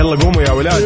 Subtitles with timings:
[0.00, 0.82] يلا قوموا يا ولاد.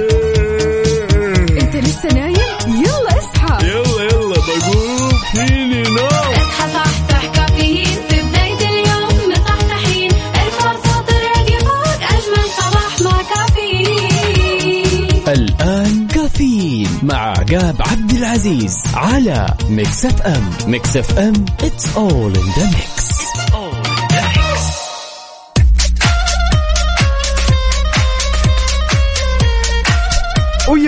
[1.62, 2.34] انت لسه نايم؟
[2.66, 3.66] يلا اصحى.
[3.66, 5.12] يلا يلا بقوم.
[5.32, 6.06] فيني نوم.
[6.06, 7.98] اصحى صحصح كافيين.
[8.08, 10.10] في بداية اليوم مصحصحين.
[10.10, 12.00] الفرصة تراك فوق.
[12.14, 15.08] أجمل صباح مع كافيين.
[15.28, 20.50] الآن كافيين مع عقاب عبد العزيز على Mix FM.
[20.66, 22.93] Mix FM it's all in the mix.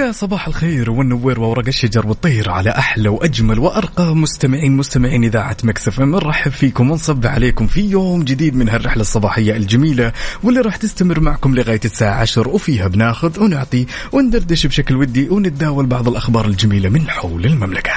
[0.07, 6.01] ويا صباح الخير والنوير وورق الشجر والطير على أحلى وأجمل وأرقى مستمعين مستمعين إذاعة مكسف
[6.01, 11.55] نرحب فيكم ونصب عليكم في يوم جديد من هالرحلة الصباحية الجميلة واللي راح تستمر معكم
[11.55, 17.47] لغاية الساعة 10 وفيها بناخذ ونعطي وندردش بشكل ودي ونتداول بعض الأخبار الجميلة من حول
[17.47, 17.93] المملكة.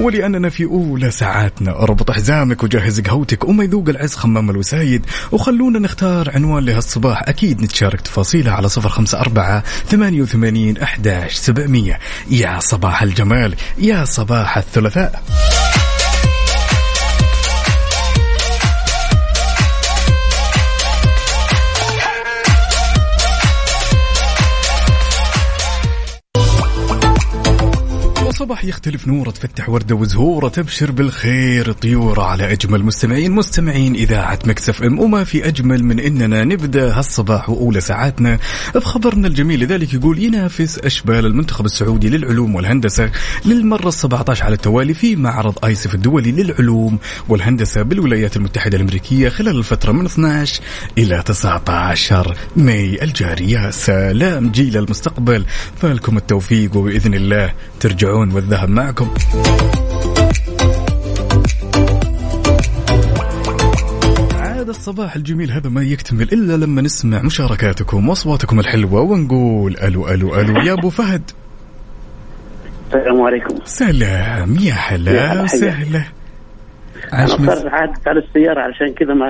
[0.00, 1.72] ولأننا في أولى ساعاتنا.
[1.72, 5.06] ربط حزامك وجهز قهوتك وما يذوق العز خمام الوسايد.
[5.32, 7.22] وخلونا نختار عنوان لهالصباح.
[7.28, 11.98] أكيد نتشارك تفاصيلها على صفر خمسة أربعة ثمانية وثمانين أحداش سبعمية.
[12.30, 13.54] يا صباح الجمال.
[13.78, 15.22] يا صباح الثلاثاء.
[28.44, 33.32] وصباح يختلف نوره تفتح ورده وزهوره تبشر بالخير طيوره على أجمل مستمعين.
[33.32, 38.38] مستمعين إذاعة مكسف ام وما في أجمل من إننا نبدأ هالصباح وأولى ساعاتنا
[38.74, 39.60] بخبرنا الجميل.
[39.60, 43.10] لذلك يقول ينافس أشبال المنتخب السعودي للعلوم والهندسة
[43.44, 49.92] للمرة ال17 على التوالي في معرض آيسف الدولي للعلوم والهندسة بالولايات المتحدة الأمريكية خلال الفترة
[49.92, 50.62] من 12
[50.98, 53.50] إلى 19 ماي الجاري.
[53.50, 55.44] يا سلام جيل المستقبل.
[55.82, 59.08] فالكم التوفيق وبإذن الله ترجعون والذهب معكم.
[64.40, 70.40] عاد الصباح الجميل هذا ما يكتمل إلا لما نسمع مشاركاتكم وأصواتكم الحلوة ونقول ألو ألو
[70.40, 71.30] ألو يا أبو فهد.
[72.86, 73.56] السلام عليكم.
[73.64, 75.42] سلام يا هلا.
[75.42, 76.02] وسهلا.
[77.12, 77.48] عاش من...
[77.48, 79.26] عادت على السيارة علشان كذا ما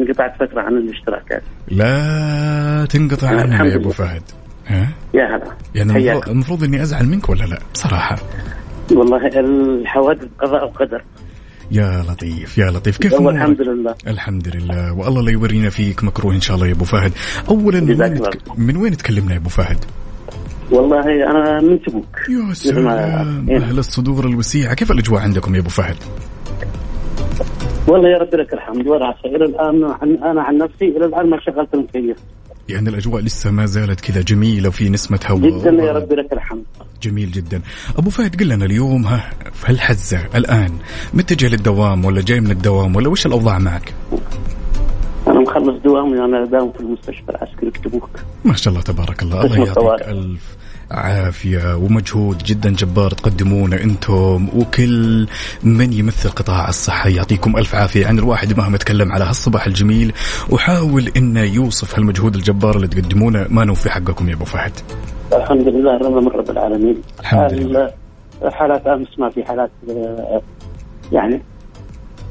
[0.00, 1.42] انقطعت فترة عن الاشتراكات.
[1.68, 3.90] لا تنقطع عنها يا أبو.
[3.90, 4.22] فهد.
[5.14, 5.52] يا هلا.
[5.74, 6.12] يعني.
[6.26, 8.16] المفروض, إني أزعل منك ولا لا؟ بصراحه
[8.92, 11.02] والله الحوادث قضاء وقدر.
[11.70, 12.98] يا لطيف يا لطيف.
[12.98, 13.94] كيف أمورك؟ الحمد لله.
[14.06, 14.92] الحمد لله.
[14.92, 17.12] والله لا يورينا فيك مكروه إن شاء الله يا أبو فهد.
[17.48, 18.58] اولا من وين, تك...
[18.58, 19.84] من وين تكلمنا يا أبو فهد؟
[20.70, 23.48] والله أنا من تبوك يا سلام.
[23.50, 23.56] إيه.
[23.56, 24.74] أهل الصدور الوسيعة.
[24.74, 25.96] كيف الأجواء عندكم يا أبو فهد؟
[27.88, 29.28] والله يا رب لك الحمد والعافية.
[29.28, 29.84] إلى الآن
[30.22, 32.16] أنا عن نفسي إلى الآن ما شغلت المكيف
[32.68, 35.40] يعني الأجواء لسه ما زالت كذا جميلة وفي نسمة هواء.
[35.50, 36.64] جدا يا رب لك الحمد.
[37.02, 37.62] جميل جدا.
[37.96, 40.72] أبو فهد قل لنا اليوم ها في هالحزه الآن
[41.14, 43.94] متجه للدوام ولا جاي من الدوام ولا وش الأوضاع معك؟
[45.26, 48.10] أنا مخلص دوامي أنا داوم في المستشفى العسكري في تبوك
[48.44, 49.44] ما شاء الله تبارك الله.
[49.44, 50.08] الله يعطيك.
[50.08, 50.57] ألف.
[50.90, 55.26] عافية ومجهود جدا جبار تقدمونه أنتم وكل
[55.62, 57.08] من يمثل قطاع الصحة.
[57.08, 58.02] يعطيكم ألف عافية.
[58.02, 60.12] يعني الواحد مهما تكلم على هالصباح الجميل
[60.50, 63.46] وحاول انه يوصف هالمجهود الجبار اللي تقدمونه.
[63.50, 64.72] ما نوفي حقكم يا أبو فهد.
[65.32, 67.02] الحمد لله رضا من رب العالمين.
[67.20, 67.90] الحمد لله.
[68.44, 70.42] حالات أمس ما في حالات آه،
[71.12, 71.42] يعني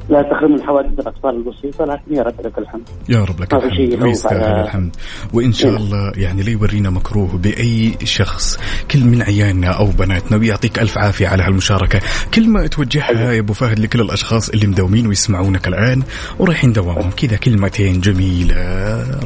[0.09, 2.81] لا تخلو من حوادث الأطفال البسيطة لكن يا رب لك الحمد.
[3.09, 4.03] يا رب لك الحمد.
[4.03, 4.95] ويستاهل الحمد.
[5.33, 5.77] وإن شاء إيه.
[5.77, 8.59] الله يعني لا يورينا مكروه بأي شخص
[8.91, 10.37] كل من عيالنا أو بناتنا.
[10.37, 11.99] ويعطيك ألف عافية على هالمشاركة.
[12.33, 16.03] كلمه توجهها يا أبو فهد لكل الأشخاص اللي مداومين ويسمعونك الآن
[16.39, 17.11] ورايحين دوامهم.
[17.11, 18.55] كذا كلمتين جميلة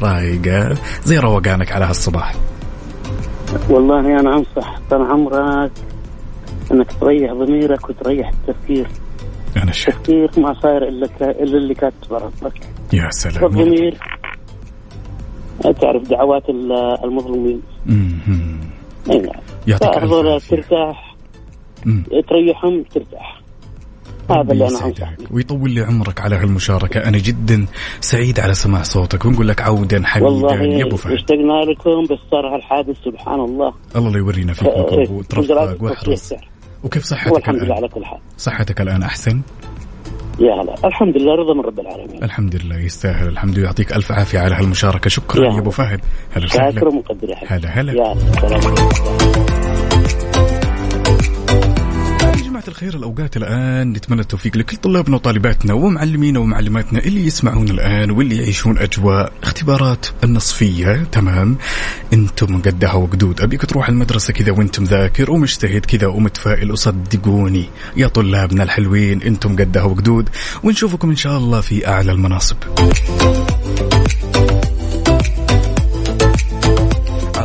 [0.02, 2.34] رايقة زي روقانك على هالصباح.
[3.70, 5.70] والله أنا أنصح طال عمرك
[6.72, 8.88] إنك تريح ضميرك وتريح التفكير.
[9.56, 12.60] أنا الشهد التفكير ما صاير إلا ك- إلا اللي كاتب ربك
[12.92, 13.44] يا سلام.
[13.44, 13.98] والضمير
[15.80, 17.62] تعرف دعوات ال- المظلومين.
[19.10, 21.16] اي نعم يعطيك ألف ترتاح.
[21.86, 22.04] مم.
[22.28, 23.42] تريحهم ترتاح.
[24.30, 25.16] هذا اللي أنا.
[25.30, 27.66] ويطول لي عمرك على هالمشاركة أنا جدا
[28.00, 29.24] سعيد على سماع صوتك.
[29.24, 31.12] ونقول لك عودا حميدا يا أبو فهد.
[31.12, 33.72] اشتقنا لكم بس صار هالحادث سبحان الله.
[33.96, 34.68] الله لا يورينا فيك
[35.10, 36.28] وترفق وأحرص.
[36.28, 36.48] سعر.
[36.84, 38.18] وكيف صحتك والحمد لله على كل حال.
[38.38, 39.40] صحتك الآن أحسن؟
[40.40, 40.74] يا هلا.
[40.84, 42.24] الحمد لله رضا من رب العالمين.
[42.24, 43.28] الحمد لله يستاهل.
[43.28, 43.66] الحمد لله.
[43.66, 45.10] يعطيك ألف عافية على هالمشاركة.
[45.10, 46.00] شكرا يا يا أبو فهد.
[46.32, 47.54] هلا شاكر ومقدر يا حبيبي.
[47.54, 47.92] هلا هلا.
[47.92, 48.74] يا سلام.
[52.68, 58.78] الخير الأوقات الآن نتمنى التوفيق لكل طلابنا وطالباتنا ومعلمينا ومعلماتنا اللي يسمعون الآن واللي يعيشون
[58.78, 61.04] أجواء اختبارات النصفية.
[61.12, 61.56] تمام.
[62.12, 66.72] أنتم قدها وقدود أبيك تروح المدرسة كذا وأنتم ذاكر ومجتهد كذا ومتفائل.
[66.72, 70.28] وصدقوني يا طلابنا الحلوين أنتم قدها وقدود
[70.64, 72.56] ونشوفكم إن شاء الله في أعلى المناصب.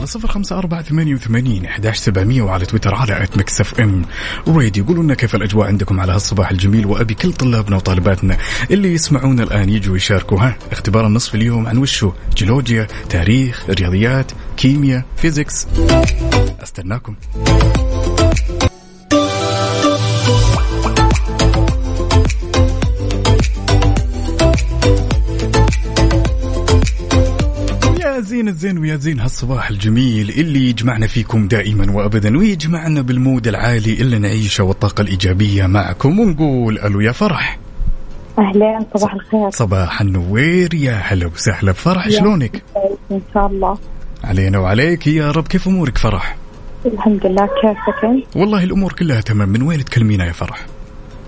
[0.07, 4.05] على صفر خمسة أربعة ثمانية وثمانين أحداش سبعمية وعلى تويتر على at Mix FM
[4.47, 8.37] Radio قولوا لنا كيف الأجواء عندكم على هالصباح الجميل وأبي كل طلابنا وطالباتنا
[8.71, 10.39] اللي يسمعونا الآن يجوا يشاركوا.
[10.39, 15.67] ها اختبار النصف اليوم عن وشو؟ جيولوجيا تاريخ رياضيات كيمياء physics.
[16.63, 17.15] أستناكم.
[28.37, 33.93] زين الزين ويا زين هالصباح الجميل اللي يجمعنا فيكم دائما وابدا ويجمعنا بال mood العالي
[33.93, 37.59] اللي نعيشه والطاقة الإيجابية معكم ونقول ألو يا فرح
[38.39, 42.63] اهلين صباح الخير صباح النوير يا هلا وسهلا بفرح شلونك؟
[43.11, 43.77] إن شاء الله
[44.23, 46.37] علينا وعليك يا رب كيف أمورك فرح؟
[46.85, 50.65] الحمد لله كيفك أنت؟ والله الأمور كلها تمام من وين تكلمينا يا فرح؟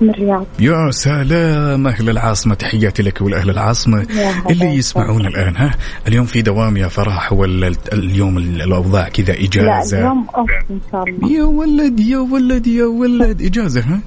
[0.01, 0.46] من الرياض.
[0.60, 4.01] يا سلام أهل العاصمة تحياتي لك والأهل العاصمة.
[4.01, 5.72] يا هلا اللي يسمعون الآن ها
[6.07, 10.00] اليوم في دوام يا فرح ولا اليوم ال- الأوضاع كذا لا إجازة.
[10.00, 11.31] اليوم أوف إن شاء الله.
[11.31, 14.00] يا ولد يا ولد يا ولد إجازة ها؟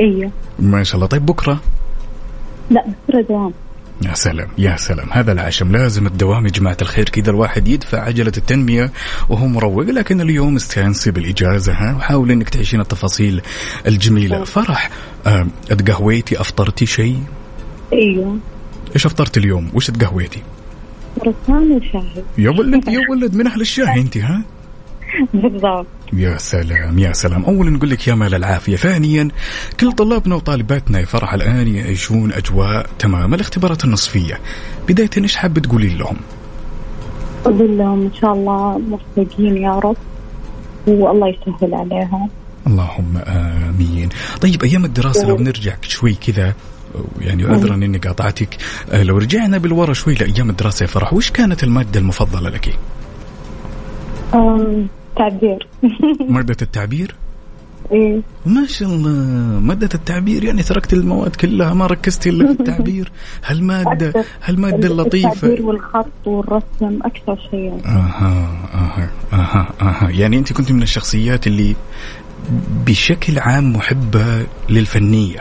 [0.00, 1.06] أيوه ما شاء الله.
[1.06, 1.60] طيب بكرة؟
[2.70, 3.52] لا بكرة دوام.
[4.04, 5.08] يا سلام يا سلام.
[5.12, 7.08] هذا العشم لازم الدوام يا جماعة الخير.
[7.08, 8.92] كذا الواحد يدفع عجلة التنمية
[9.28, 13.42] وهو مروق لكن اليوم استانسي بالإجازة ها؟ وحاول إنك تعيشين التفاصيل
[13.86, 14.44] الجميلة.
[14.44, 14.90] فرح
[15.70, 17.22] اتقهويتي؟ أفطرتي شيء؟
[17.92, 18.38] أيوه.
[18.94, 20.42] إيش أفطرت اليوم؟ وش اتقهويتي؟
[21.18, 24.42] رسام وشاهد يا ولد يا ولد من أهل الشاي أنت ها؟
[25.34, 25.86] بالضبط.
[26.12, 27.44] يا سلام يا سلام.
[27.44, 28.76] اولا نقول لك يا مال العافية.
[28.76, 29.28] ثانيا
[29.80, 34.40] كل طلابنا وطالباتنا يا فرح الآن يعيشون أجواء تمام الاختبارات النصفية.
[34.88, 36.16] بداية إيش حابة تقولين لهم؟
[37.46, 39.96] أقول لهم إن شاء الله موفقين يا رب
[40.86, 42.28] والله يسهل عليهم.
[42.66, 44.08] اللهم آمين.
[44.40, 46.54] طيب أيام الدراسة لو نرجع شوي كذا
[47.20, 48.56] يعني عذرا إني قاطعتك
[48.90, 52.78] آه، لو رجعنا بالورا شوي لأيام الدراسة يا فرح وش كانت المادة المفضلة لك؟
[55.20, 55.68] أم، تعبير
[56.34, 57.14] ماده التعبير؟
[57.92, 58.20] إيه.
[58.46, 59.10] ما شاء الله.
[59.60, 63.12] مادة التعبير يعني تركت المواد كلها ما ركزت إلا في التعبير.
[63.46, 64.12] هالمادة
[64.44, 70.10] هالمادة اللطيفة التعبير والخط والرسم أكثر شيء أها أها أها أها.
[70.10, 71.76] يعني أنت كنت من الشخصيات اللي
[72.86, 75.40] بشكل عام محبة للفنية.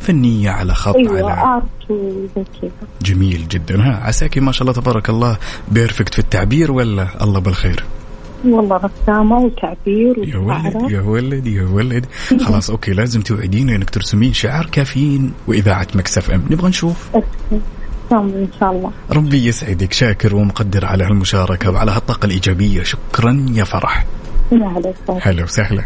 [0.00, 2.70] فنية على خط أيوه على ارت وزي كذا.
[3.02, 3.82] جميل جدا.
[3.82, 5.38] ها عساكي ما شاء الله تبارك الله
[5.68, 7.84] perfect في التعبير ولا الله بالخير؟
[8.44, 12.06] والله رسامة وتعبير يا ولد يا ولد يا ولد.
[12.44, 16.42] خلاص okay لازم توعدينا انك ترسمين شعار كافيين وإذاعة Mix FM.
[16.50, 17.08] نبغى نشوف.
[18.12, 18.90] إن شاء الله.
[19.10, 22.82] ربي يسعدك شاكر ومقدر على هالمشاركة وعلى هالطاقة الإيجابية.
[22.82, 24.06] شكرا يا فرح.
[25.22, 25.84] هلا وسهلا.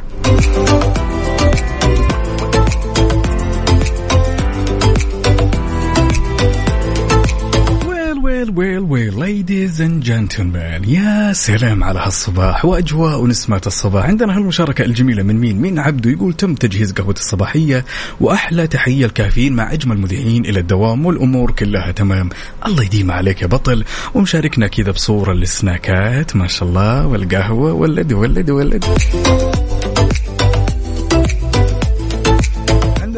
[8.41, 9.13] ويل ويل ويل.
[9.13, 14.05] Ladies and gentlemen يا سلام على هالصباح وأجواء ونسمات الصباح.
[14.05, 17.85] عندنا هالمشاركة الجميلة من مين؟ مين عبده يقول تم تجهيز قهوة الصباحية
[18.21, 22.29] وأحلى تحية الكافيين مع أجمل مذيعين إلى الدوام والأمور كلها تمام.
[22.67, 23.85] الله يديم عليك يا بطل.
[24.15, 28.85] ومشاركنا كذا بصورة للسناكات ما شاء الله والقهوة ولد ولد ولد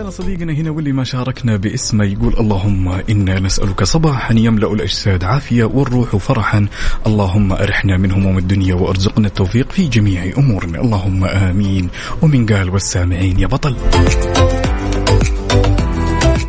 [0.03, 5.65] عندنا صديقنا هنا واللي ما شاركنا باسمه يقول اللهم إنا نسألك صباحا يملأ الأجساد عافية
[5.65, 6.67] والروح فرحا.
[7.07, 10.81] اللهم أرحنا من هموم الدنيا وأرزقنا التوفيق في جميع أمورنا.
[10.81, 11.89] اللهم آمين.
[12.23, 13.77] ومن قال والسامعين يا بطل.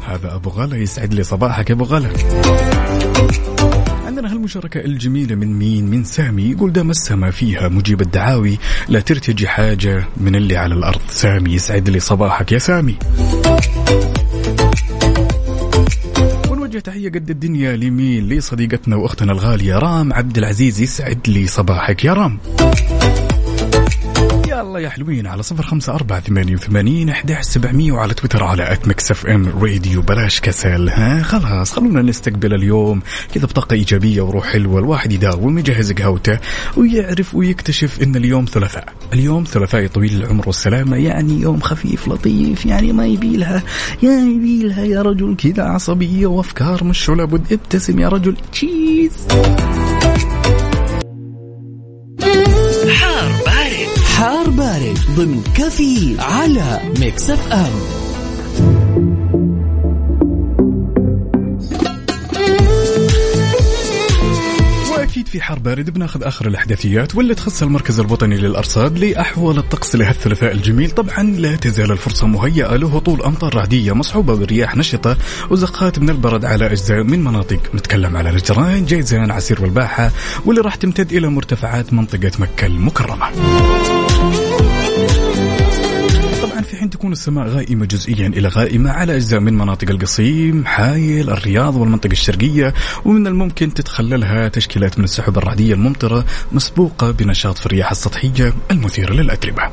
[0.07, 2.09] هذا أبو غلا يسعد لي صباحك يا أبو غلا
[4.13, 8.57] عندنا هالمشاركة الجميلة من مين؟ من سامي يقول دام السما فيها مجيب الدعاوي
[8.89, 12.95] لا ترتجي حاجة من اللي على الأرض سامي يسعد لي صباحك يا سامي
[16.49, 22.13] ونوجه تحية قد الدنيا لمين؟ لصديقتنا وأختنا الغالية رام عبد العزيز يسعد لي صباحك يا
[22.13, 22.39] رام
[24.63, 28.87] يلا يا حلوين على صفر خمسة أربعة ثمانية وثمانين أحد سبعمية وعلى تويتر على at
[28.87, 33.01] Mix FM Radio بلاش كسل ها؟ خلاص خلونا نستقبل اليوم.
[33.33, 36.39] كذا بطاقة إيجابية وروح حلوة الواحد يداوم يجهز قهوته
[36.77, 38.93] ويعرف ويكتشف إن اليوم ثلاثاء.
[39.13, 43.63] اليوم ثلاثاء طويل العمر والسلامة يعني يوم خفيف لطيف يعني ما يبيلها
[44.03, 49.11] يا يبيلها يا رجل كذا عصبية وأفكار مش لابد ابتسم يا رجل cheese.
[54.23, 57.71] حار بارد ضمن كافيين على Mix FM.
[64.91, 70.51] وأكيد في حار بارد بناخذ آخر الأحداثيات واللي تخص المركز الوطني للأرصاد لأحوال الطقس لهالثلاثاء
[70.51, 70.91] الجميل.
[70.91, 75.17] طبعا لا تزال الفرصة مهيئة لهطول أمطار رعدية مصحوبة برياح نشطة
[75.49, 77.59] وزقات من البرد على أجزاء من مناطق.
[77.75, 80.11] نتكلم على نجران جيزان عسير والباحة
[80.45, 83.29] واللي راح تمتد إلى مرتفعات منطقة مكة المكرمة.
[87.03, 92.73] تكون السماء غائمة جزئيا إلى غائمة على أجزاء من مناطق القصيم حايل الرياض والمنطقة الشرقية
[93.05, 99.63] ومن الممكن تتخللها تشكيلات من السحب الرعدية الممطرة مسبوقة بنشاط في الرياح السطحية المثيرة للأتربة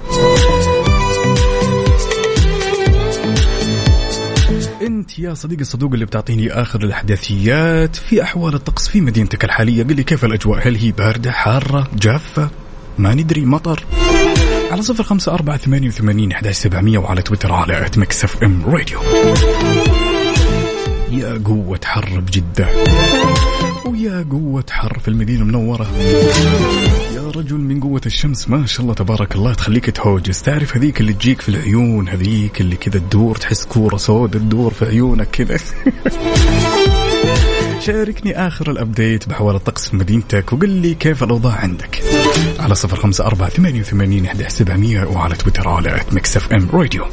[4.82, 9.96] أنت يا صديقي الصدوق اللي بتعطيني آخر الأحداثيات في أحوال الطقس في مدينتك الحالية قل
[9.96, 12.50] لي كيف الأجواء؟ هل هي باردة حارة جافة؟
[12.98, 13.84] ما ندري مطر؟
[14.70, 19.00] على صفر خمسة أربعة ثمانية وثمانين أحداش سبعمية وعلى تويتر على أت مكسف إم راديو.
[21.10, 22.68] يا قوة حر بجدة
[23.86, 25.86] ويا قوة حر في المدينة المنورة.
[27.14, 30.42] يا رجل من قوة الشمس ما شاء الله تبارك الله تخليك تهوجس.
[30.42, 34.84] تعرف هذيك اللي تجيك في العيون هذيك اللي كذا تدور تحس كورة سودة تدور في
[34.84, 35.58] عيونك كذا.
[37.86, 42.19] شاركني آخر ال update بأحوال الطقس في مدينتك وقل لي كيف الأوضاع عندك.
[42.58, 47.04] على صفر خمسة أربعة ثمانية وثمانين أحد سبعمية وعلى تويتر على at Mix FM Radio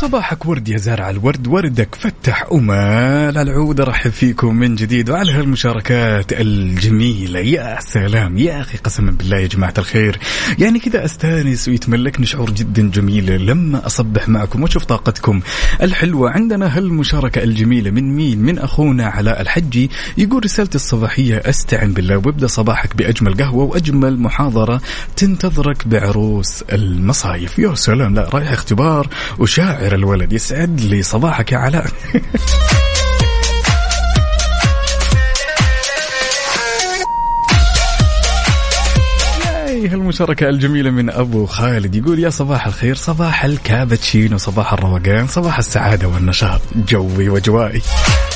[0.00, 6.32] وصباحك ورد يا زارع الورد وردك فتح أمال العود أرحب فيكم من جديد وعلى هالمشاركات
[6.32, 7.40] الجميلة.
[7.40, 10.18] يا سلام يا أخي قسما بالله يا جماعة الخير.
[10.58, 15.40] يعني كذا أستانس ويتملكني شعور جدا جميل لما أصبح معكم وأشوف طاقتكم
[15.82, 16.30] الحلوة.
[16.30, 22.46] عندنا هالمشاركة الجميلة من مين؟ من أخونا علاء الحجي يقول رسالتي الصباحية أستعن بالله وابدأ
[22.46, 24.80] صباحك بأجمل قهوة وأجمل محاضرة
[25.16, 27.58] تنتظرك بعروس المصايف.
[27.58, 29.89] يا سلام لا رايح اختبار وشاعر.
[29.94, 31.86] الولد يسعد لي صباحك يا علاء.
[39.70, 46.08] هالمشاركة الجميلة من أبو خالد يقول يا صباح الخير صباح الكابتشينو صباح الروقان صباح السعادة
[46.08, 47.82] والنشاط جوي وجوائي.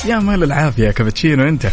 [0.05, 1.67] يا مال العافية يا كابتشينو أنت.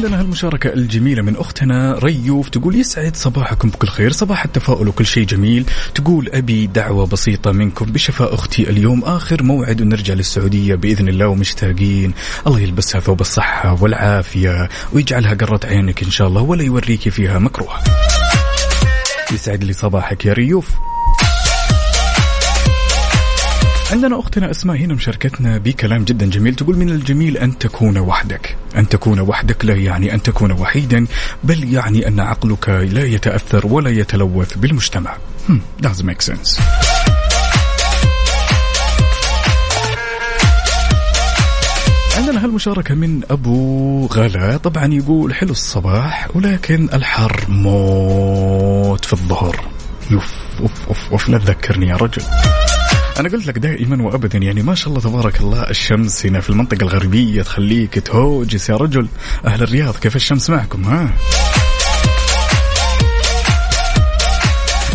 [0.00, 4.12] عندنا هالمشاركة الجميلة من أختنا ريوف تقول يسعد صباحكم بكل خير.
[4.12, 5.66] صباح التفاؤل وكل شيء جميل.
[5.94, 9.04] تقول أبي دعوة بسيطة منكم بشفاء أختي اليوم.
[9.04, 12.12] آخر موعد ونرجع للسعودية بإذن الله ومشتاقين.
[12.46, 17.74] الله يلبسها ثوب الصحة والعافية ويجعلها قرة عينك إن شاء الله ولا يوريك فيها مكروه.
[19.32, 20.68] يسعد لي صباحك يا ريوف.
[23.90, 26.54] عندنا أختنا أسماء هنا مشاركتنا بكلام جدا جميل.
[26.54, 28.56] تقول من الجميل أن تكون وحدك.
[28.76, 31.06] أن تكون وحدك لا يعني أن تكون وحيدا
[31.44, 35.16] بل يعني أن عقلك لا يتأثر ولا يتلوث بالمجتمع.
[35.48, 36.60] hmm, doesn't make sense.
[42.16, 44.56] عندنا هالمشاركة من أبو غلا.
[44.56, 49.68] طبعا يقول حلو الصباح ولكن الحر موت في الظهر.
[50.10, 52.22] يوف أوف أوف أوف لا تذكرني يا رجل.
[53.20, 54.38] أنا قلت لك دائما وابدا.
[54.38, 59.06] يعني ما شاء الله تبارك الله الشمس هنا في المنطقة الغربية تخليك تهوجس يا رجل.
[59.46, 61.12] أهل الرياض كيف الشمس معكم ها؟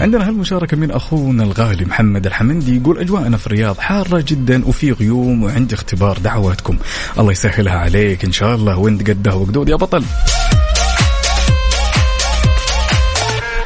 [0.01, 5.43] عندنا هالمشاركة من أخونا الغالي محمد الحمندي يقول أجواءنا في الرياض حارة جدا وفي غيوم
[5.43, 6.77] وعندي اختبار دعواتكم.
[7.19, 8.77] الله يسهلها عليك إن شاء الله.
[8.77, 10.03] وانت قدها وقدود يا بطل؟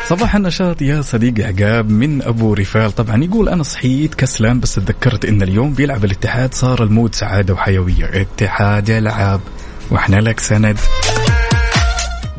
[0.09, 2.91] صباح النشاط يا صديقي عقاب من أبو رفال.
[2.91, 8.21] طبعا يقول أنا صحيت كسلان بس تذكرت إن اليوم بيلعب الاتحاد صار المود سعادة وحيوية.
[8.21, 9.41] اتحاد يلعب
[9.91, 10.77] وإحنا لك سند.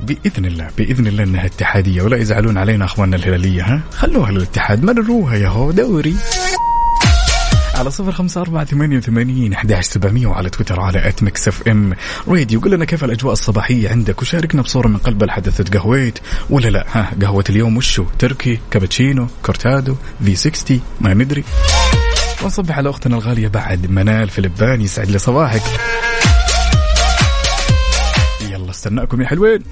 [0.03, 4.85] بإذن الله بإذن الله إنها اتحادية ولا يزعلون علينا أخواننا الهلالية ها؟ خلوها للاتحاد.
[4.85, 6.17] مرروها يا هو دوري.
[7.80, 11.95] على صفر خمسة أربعة ثمانية وثمانين أحداش سبعمية وعلى تويتر على at Mix FM
[12.28, 16.18] Radio قول لنا كيف الأجواء الصباحية عندك وشاركنا بصورة من قلب الحدث تقهويت
[16.50, 21.44] ولا لا؟ ها قهوة اليوم وشو تركي كابتشينو كورتادو V60 ما ندري.
[22.42, 25.62] ونصبح على أختنا الغالية بعد منال فلباني يسعد لي صباحك.
[28.50, 29.64] يلا استناكم يا حلوين.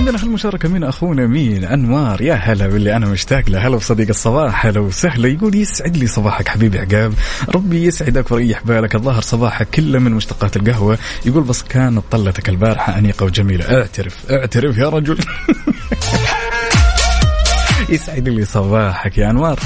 [0.00, 2.22] عندنا في المشاركة من أخونا مين؟ أنوار.
[2.22, 3.66] يا هلا باللي أنا مشتاق له.
[3.66, 5.28] هلا بصديق الصباح هلا وسهلا.
[5.28, 7.14] يقول يسعد لي صباحك حبيبي عقاب.
[7.54, 8.94] ربي يسعدك ويريح بالك.
[8.94, 10.98] الظاهر صباحك كله من مشتقات القهوة.
[11.26, 13.64] يقول بس كانت طلتك البارحة أنيقة وجميلة.
[13.78, 15.18] اعترف اعترف يا رجل.
[17.94, 19.58] يسعد لي صباحك يا أنوار.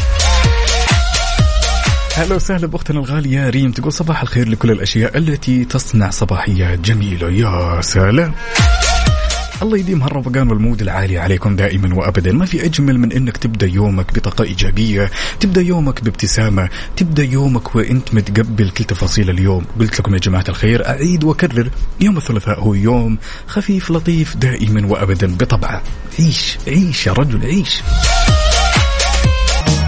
[2.17, 3.73] هلا وسهلا بأختنا الغالية ريم.
[3.73, 7.31] تقول صباح الخير لكل الأشياء التي تصنع صباحيات جميلة.
[7.31, 8.35] يا سلام.
[9.63, 12.33] الله يديم هالروقان والمود العالي عليكم دائما وابدا.
[12.33, 18.15] ما في أجمل من إنك تبدأ يومك بطاقة إيجابية تبدأ يومك بابتسامة تبدأ يومك وإنت
[18.15, 19.65] متقبل كل تفاصيل اليوم.
[19.81, 21.71] قلت لكم يا جماعة الخير أعيد وأكرر
[22.01, 25.27] يوم الثلاثاء هو يوم خفيف لطيف دائما وابدا.
[25.27, 25.83] بطبعه
[26.19, 27.83] عيش عيش يا رجل عيش.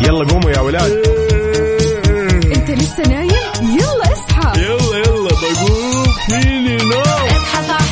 [0.01, 0.93] يلا قوموا يا ولاد.
[2.57, 3.31] أنت لسه نايم؟
[3.63, 4.61] يلا اصحى.
[4.61, 6.05] يلا يلا بقوم.
[6.27, 7.03] فيني نوم.
[7.03, 7.86] اصحى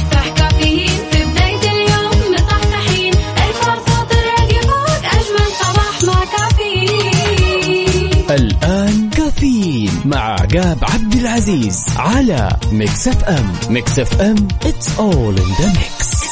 [10.04, 16.24] مع عقاب عبد العزيز على Mix FM Mix FM it's all in the mix.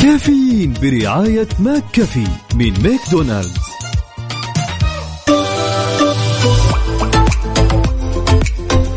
[0.00, 3.58] كافيين برعاية McCafé من ماكدونالدز.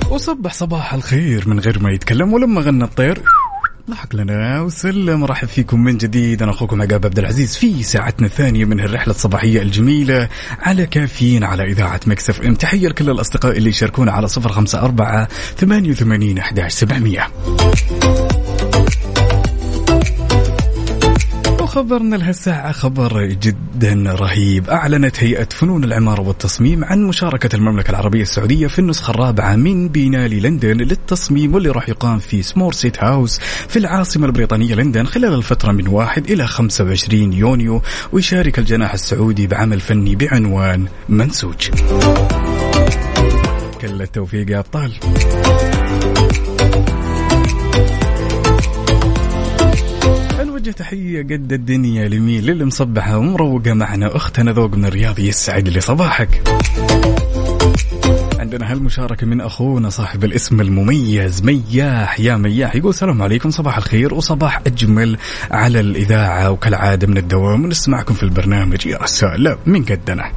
[0.10, 3.22] وصبح صباح الخير من غير ما يتكلم ولما غنى الطير.
[3.92, 5.26] ضحك لنا وسلم.
[5.26, 6.42] رحب فيكم من جديد.
[6.42, 10.30] أنا أخوكم عقاب عبد العزيز في ساعتنا الثانية من الرحله الصباحية الجميلة
[10.60, 12.56] على كافيين على إذاعة Mix FM.
[12.56, 18.21] تحية لكل الأصدقاء اللي يشاركونا على 054 88 11700
[21.72, 24.70] وخبرنا لهالساعة خبر جدا رهيب.
[24.70, 30.40] أعلنت هيئة فنون العمارة والتصميم عن مشاركة المملكة العربية السعودية في النسخة الرابعة من بينالي
[30.40, 35.88] لندن للتصميم واللي راح يقام في Somerset House في العاصمة البريطانية لندن خلال الفترة من
[35.88, 41.70] 1 إلى 25 يونيو ويشارك الجناح السعودي بعمل فني بعنوان منسوج.
[43.82, 44.94] كل التوفيق يا أبطال.
[50.62, 54.16] نوجه تحية قد الدنيا لمين للي مصبحة ومروقة معنا.
[54.16, 56.42] أختنا ذوق من الرياض يسعد لي صباحك.
[58.40, 62.20] عندنا هالمشاركة من أخونا صاحب الاسم المميز مياح.
[62.20, 63.50] يا مياح يقول السلام عليكم.
[63.50, 65.18] صباح الخير وصباح أجمل
[65.52, 67.64] على الإذاعة وكالعادة من الدوام.
[67.64, 68.88] ونسمعكم في البرنامج.
[68.88, 70.32] يا سلام من قدنا.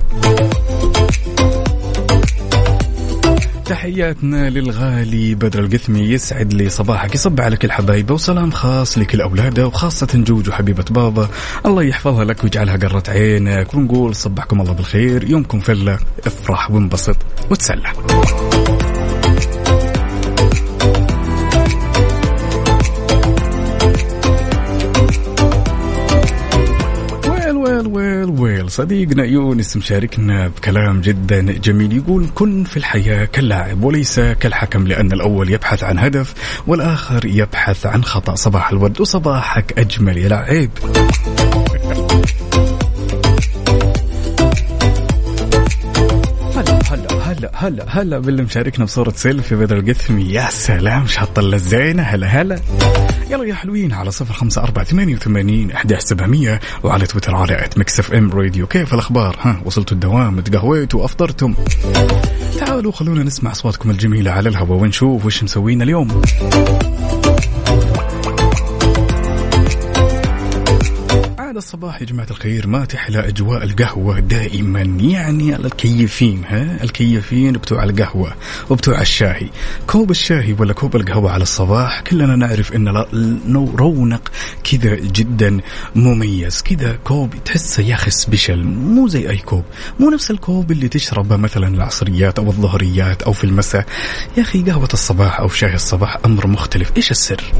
[3.64, 9.66] تحياتنا للغالي بدر القثمي يسعد لي صباحك يصب على كل حبايبه وسلام خاص لكل أولاده
[9.66, 11.28] وخاصة جوجو حبيبة بابا.
[11.66, 17.16] الله يحفظها لك ويجعلها قرة عينك ونقول صبحكم الله بالخير يومكم فلة افرح وانبسط
[17.50, 17.92] وتسلى
[27.94, 28.70] ويل ويل.
[28.70, 31.92] صديقنا يونس مشاركنا بكلام جدا جميل.
[31.92, 36.34] يقول كن في الحياة كاللاعب وليس كالحكم لأن الأول يبحث عن هدف
[36.66, 38.34] والآخر يبحث عن خطأ.
[38.34, 40.70] صباح الورد وصباحك أجمل يا لاعب
[47.22, 52.60] هلا هلا هلا باللي مشاركنا بصورة سيلفي بدر القثمي يا سلام شط الزينة هلا هلا.
[53.34, 57.78] يلا يا حلوين على صفر خمسة أربعة ثمانية وثمانين أحد سبعمية وعلى تويتر على at
[57.78, 61.54] Mix FM Radio كيف الأخبار؟ ها وصلتوا الدوام تقهويتوا وأفطرتم
[62.58, 66.22] تعالوا خلونا نسمع أصواتكم الجميلة على الهواء ونشوف وش مسوين اليوم.
[71.54, 74.80] عاد الصباح يا جماعة الخير ما تحلى أجواء القهوة دائما.
[74.80, 78.34] يعني الكيفين ها؟ الكيفين بتوع القهوة
[78.70, 79.48] وبتوع الشاهي.
[79.86, 84.32] كوب الشاهي ولا كوب القهوة على الصباح كلنا نعرف له رونق
[84.64, 85.60] كذا جدا
[85.94, 86.62] مميز.
[86.62, 89.64] كذا كوب تحسه يا أخي special مو زي أي كوب.
[90.00, 93.86] مو نفس الكوب اللي تشربه مثلا العصريات أو الظهريات أو في المساء.
[94.36, 96.92] يا أخي قهوة الصباح أو شاي الصباح أمر مختلف.
[96.96, 97.52] إيش السر؟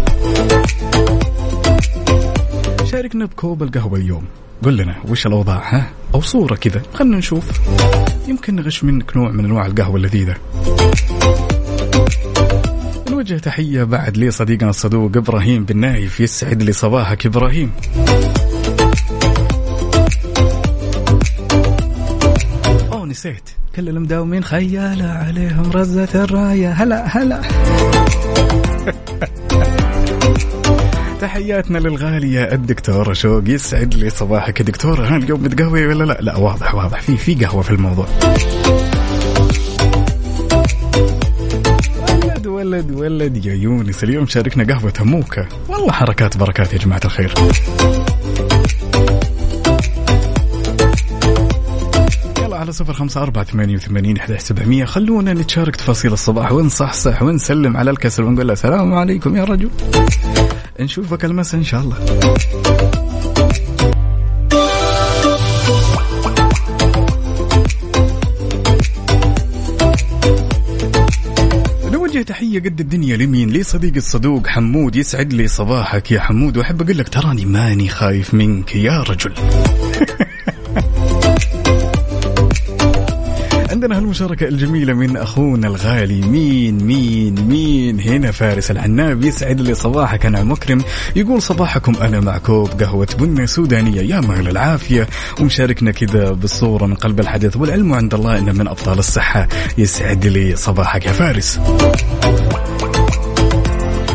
[2.94, 4.24] شاركنا بكوب القهوة اليوم.
[4.64, 6.82] قل لنا وش الأوضاع ها؟ أو صورة كذا.
[6.94, 7.60] خلنا نشوف.
[8.28, 10.36] يمكن نغش منك نوع من أنواع القهوة اللذيذة.
[13.10, 17.70] نوجه تحية بعد لي صديقنا الصدوق إبراهيم بن نايف يسعد لي صباحك إبراهيم.
[22.92, 23.50] أوه نسيت.
[23.76, 26.72] كل المداومين خيالة عليهم رزة الراية.
[26.72, 27.42] هلا هلا.
[31.24, 34.60] تحياتنا للغالية الدكتورة شوق يسعد لي صباحك.
[34.60, 37.00] يا دكتورة ها اليوم متقهوي ولا لا؟ لا واضح واضح.
[37.00, 38.06] في في قهوة في الموضوع.
[42.08, 47.34] ولد ولد ولد يا يونس اليوم شاركنا قهوة موكا والله حركات بركات يا جماعة الخير.
[52.64, 54.84] على صفر خمسة أربعة ثمانية وثمانين أحد سبعمية.
[54.84, 59.70] خلونا نتشارك تفاصيل الصباح ونصحصح ونسلم على الكسل ونقول له السلام عليكم يا رجل.
[60.80, 61.96] نشوفك المساء إن شاء الله.
[71.92, 76.56] نوجه تحية قد الدنيا لمين؟ لصديقي الصدوق حمود يسعد لي صباحك يا حمود.
[76.56, 79.32] وأحب أقول لك تراني ماني خايف منك يا رجل.
[83.84, 86.20] عندنا هالمشاركة الجميلة من أخونا الغالي.
[86.20, 90.84] مين مين مين؟ هنا فارس العناب يسعد لي صباحك أنا مكرم.
[91.16, 94.00] يقول صباحكم أنا مع كوب قهوة بنة سودانية.
[94.00, 95.08] يا مال العافية.
[95.40, 99.48] ومشاركنا كذا بالصورة من قلب الحدث والعلم عند الله إنه من أبطال الصحة.
[99.78, 101.60] يسعد لي صباحك يا فارس.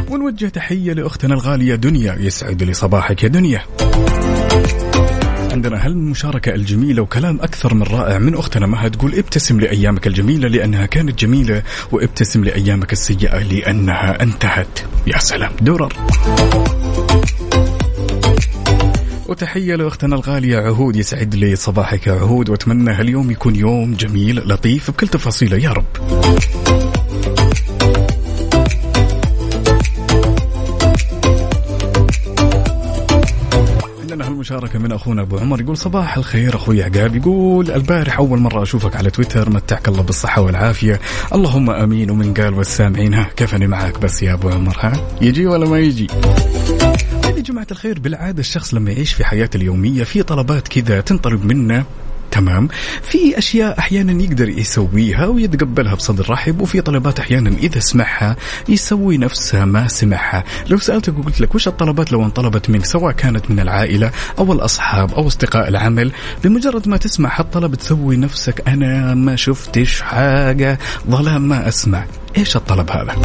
[0.09, 2.15] ونوجه تحية لأختنا الغالية دنيا.
[2.19, 3.61] يسعد لي صباحك يا دنيا.
[5.59, 10.85] عندنا هالمشاركة الجميلة وكلام أكثر من رائع من أختنا مها تقول ابتسم لأيامك الجميلة لأنها
[10.85, 14.79] كانت جميلة وابتسم لأيامك السيئة لأنها انتهت.
[15.07, 15.51] يا سلام.
[15.61, 15.93] درر
[19.27, 24.91] وتحية لأختنا الغالية عهود يسعد لي صباحك يا عهود وأتمنى هاليوم يكون يوم جميل لطيف
[24.91, 25.57] بكل تفاصيله.
[25.57, 25.85] يا رب.
[34.39, 38.95] هالمشاركة من أخونا أبو عمر يقول صباح الخير أخوي عقاب يقول البارح أول مرة أشوفك
[38.95, 40.99] على تويتر متعك الله بالصحة والعافية.
[41.33, 45.69] اللهم أمين ومن قال والسامعين ها كفني معك بس يا أبو عمر ها؟ يجي ولا
[45.69, 46.07] ما يجي؟
[47.37, 51.85] يا جماعة الخير بالعادة الشخص لما يعيش في حياته اليومية في طلبات كذا تنطلب منه
[52.31, 52.67] تمام.
[53.01, 58.35] في أشياء أحيانا يقدر يسويها ويتقبلها بصدر رحب وفي طلبات أحيانا إذا سمعها
[58.69, 63.51] يسوي نفسها ما سمعها لو سألتك وقلت لك وش الطلبات لو انطلبت منك سواء كانت
[63.51, 66.11] من العائلة أو الأصحاب أو أصدقاء العمل
[66.43, 72.05] بمجرد ما تسمع هالطلب تسوي نفسك أنا ما شفتش حاجة ظلام ما أسمع.
[72.37, 73.15] إيش الطلب هذا؟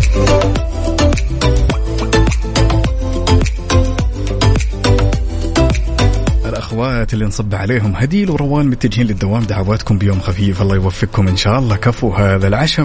[6.65, 9.43] الأخوات اللي نصب عليهم هديل وروان متجهين للدوام.
[9.43, 10.63] دعواتكم بيوم خفيف.
[10.63, 11.77] الله يوفقكم إن شاء الله.
[11.77, 12.85] كفو هذا العشم.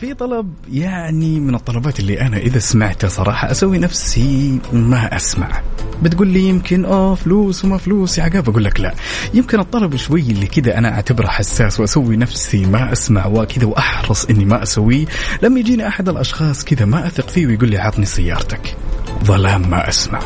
[0.00, 5.62] في طلب يعني من الطلبات اللي أنا إذا سمعته صراحة أسوي نفسي ما أسمع.
[6.02, 8.18] بتقول لي يمكن آه فلوس وما فلوس.
[8.18, 8.94] يا عقاب أقول لك لا.
[9.34, 14.44] يمكن الطلب شوي اللي كذا أنا أعتبره حساس وأسوي نفسي ما أسمع وكذا وأحرص إني
[14.44, 15.06] ما اسويه
[15.42, 18.76] لما يجيني أحد الأشخاص كذا ما أثق فيه ويقول لي عطني سيارتك.
[19.24, 20.20] ظلام ما اسمع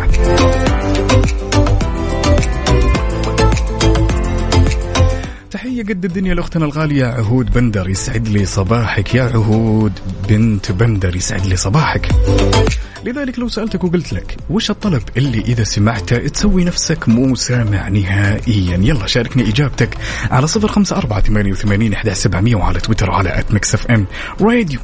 [5.50, 9.92] تحية قد الدنيا لأختنا الغالية عهود بندر يسعد لي صباحك يا عهود
[10.28, 12.08] بنت بندر يسعد لي صباحك.
[13.04, 18.76] لذلك لو سألتك وقلت لك وش الطلب اللي إذا سمعته تسوي نفسك مو سامع نهائيا؟
[18.76, 19.98] يلا شاركني إجابتك
[20.30, 21.94] على صفر خمسة أربعة ثمانية وثمانين
[22.54, 24.06] وعلى تويتر وعلى at Mix FM
[24.40, 24.80] Radio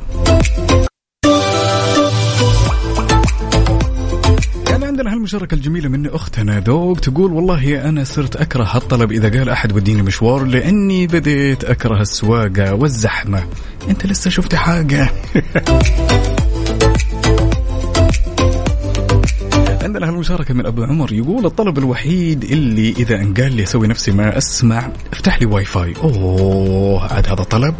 [4.98, 9.72] عندنا هالمشاركة الجميلة من أختنا ذوق تقول والله أنا صرت أكره هالطلب إذا قال أحد
[9.72, 13.44] وديني مشوار لأني بديت أكره السواقة والزحمة.
[13.88, 15.10] أنت لسه شفت حاجة؟
[19.82, 24.38] عندنا هالمشاركة من أبو عمر يقول الطلب الوحيد اللي إذا انقال لي أسوي نفسي ما
[24.38, 25.94] أسمع افتح لي واي فاي.
[26.02, 27.74] أوه عاد هذا طلب.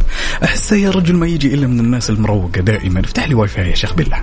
[0.45, 3.01] أحسه يا رجل ما يجي إلا من الناس المروقة دائما.
[3.01, 4.23] افتح لي واي فاي يا شيخ بالله.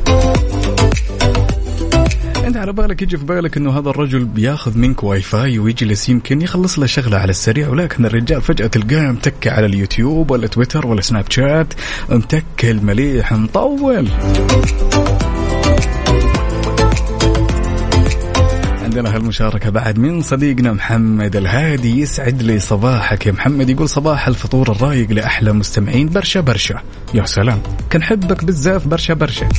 [2.65, 6.79] على بالك يجي في بالك إنه هذا الرجل بياخذ منك واي فاي ويجلس يمكن يخلص
[6.79, 11.31] له شغلة على السريع ولكن الرجال فجأة تلقاه متكي على اليوتيوب ولا تويتر ولا سناب
[11.31, 11.73] شات
[12.09, 14.07] متكي المليح مطول.
[18.83, 23.69] عندنا هالمشاركة بعد من صديقنا محمد الهادي يسعد لي صباحك يا محمد.
[23.69, 26.81] يقول صباح الفطور الرايق لأحلى مستمعين برشا برشا.
[27.13, 27.61] يا سلام.
[27.91, 29.49] كنحبك بزاف برشا برشا.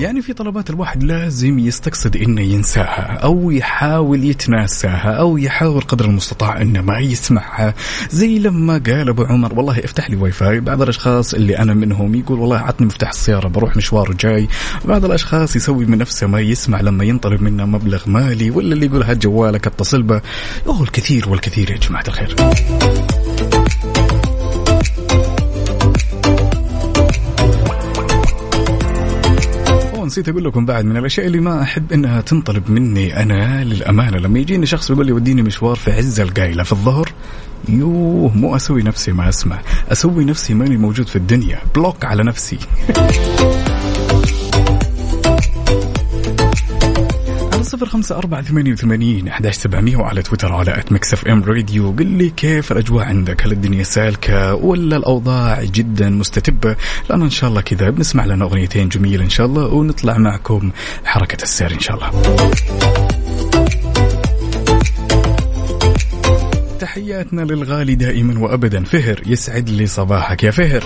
[0.00, 6.60] يعني في طلبات الواحد لازم يستقصد إنه ينساها أو يحاول يتناساها أو يحاول قدر المستطاع
[6.62, 7.74] إنه ما يسمعها.
[8.10, 12.14] زي لما قال أبو عمر والله افتح لي واي فاي بعض الأشخاص اللي أنا منهم
[12.14, 14.48] يقول والله عطني مفتاح السيارة بروح مشوار جاي.
[14.84, 19.02] بعض الأشخاص يسوي من نفسه ما يسمع لما ينطلب منه مبلغ مالي ولا اللي يقول
[19.02, 20.20] هات جوالك اتصل به.
[20.80, 22.36] الكثير والكثير يا جماعة الخير.
[30.08, 34.18] نسيت أقول لكم بعد من الأشياء اللي ما أحب أنها تنطلب مني أنا للأمانة.
[34.18, 37.12] لما يجيني شخص يقول لي وديني مشوار في عز القايلة في الظهر
[37.68, 39.60] يوه مو أسوي نفسي ما اسمع
[39.92, 41.58] أسوي نفسي ماني موجود في الدنيا.
[41.74, 42.58] block على نفسي.
[47.68, 51.92] صفر خمسة أربعة ثمانية وثمانين أحداش سبعمية وعلى تويتر وعلى at Mix FM Radio.
[51.92, 56.76] قل لي كيف الأجواء عندك؟ هل الدنيا سالكة ولا الأوضاع جدا مستتبة؟
[57.10, 60.70] لأن إن شاء الله كذا بنسمع لنا أغنيتين جميلة إن شاء الله ونطلع معكم
[61.04, 62.10] حركة السير إن شاء الله.
[66.80, 68.84] تحياتنا للغالي دائما وابدا.
[68.84, 70.84] فهر يسعد لي صباحك يا فهر.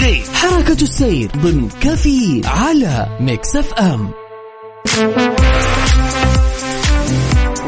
[0.00, 4.10] update حركة السير ضمن كفي على Mix FM.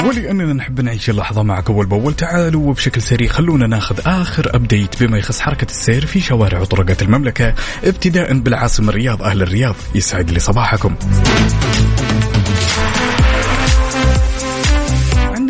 [0.05, 5.19] ولأننا نحب نعيش اللحظة معك أول بأول تعالوا وبشكل سريع خلونا ناخذ آخر update بما
[5.19, 10.95] يخص حركة السير في شوارع وطرقات المملكة ابتداء بالعاصمة الرياض أهل الرياض يسعد لي صباحكم.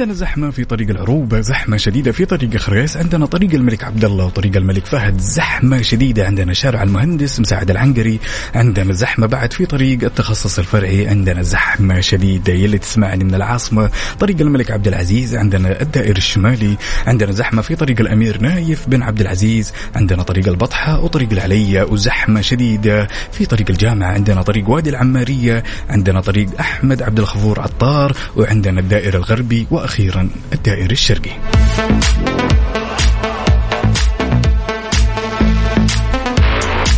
[0.02, 4.24] عندنا زحمة في طريق العروبة زحمة شديدة في طريق خريس عندنا طريق الملك عبد الله
[4.24, 8.20] وطريق الملك فهد زحمة شديدة عندنا شارع المهندس مساعد العنقري
[8.54, 14.40] عندنا زحمة بعد في طريق التخصص الفرعي عندنا زحمة شديدة يلي تسمعني من العاصمة طريق
[14.40, 19.72] الملك عبد العزيز عندنا الدائر الشمالي عندنا زحمة في طريق الأمير نايف بن عبد العزيز
[19.96, 26.20] عندنا طريق البطحة وطريق العلية وزحمة شديدة في طريق الجامعة عندنا طريق وادي العمارية عندنا
[26.20, 31.30] طريق أحمد عبد الغفور عطار وعندنا الدائر الغربي وأخيرا الدائر الشرقي.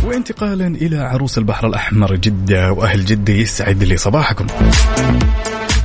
[0.03, 4.47] وانتقالا إلى عروس البحر الأحمر جدة وأهل جدة يسعد لي صباحكم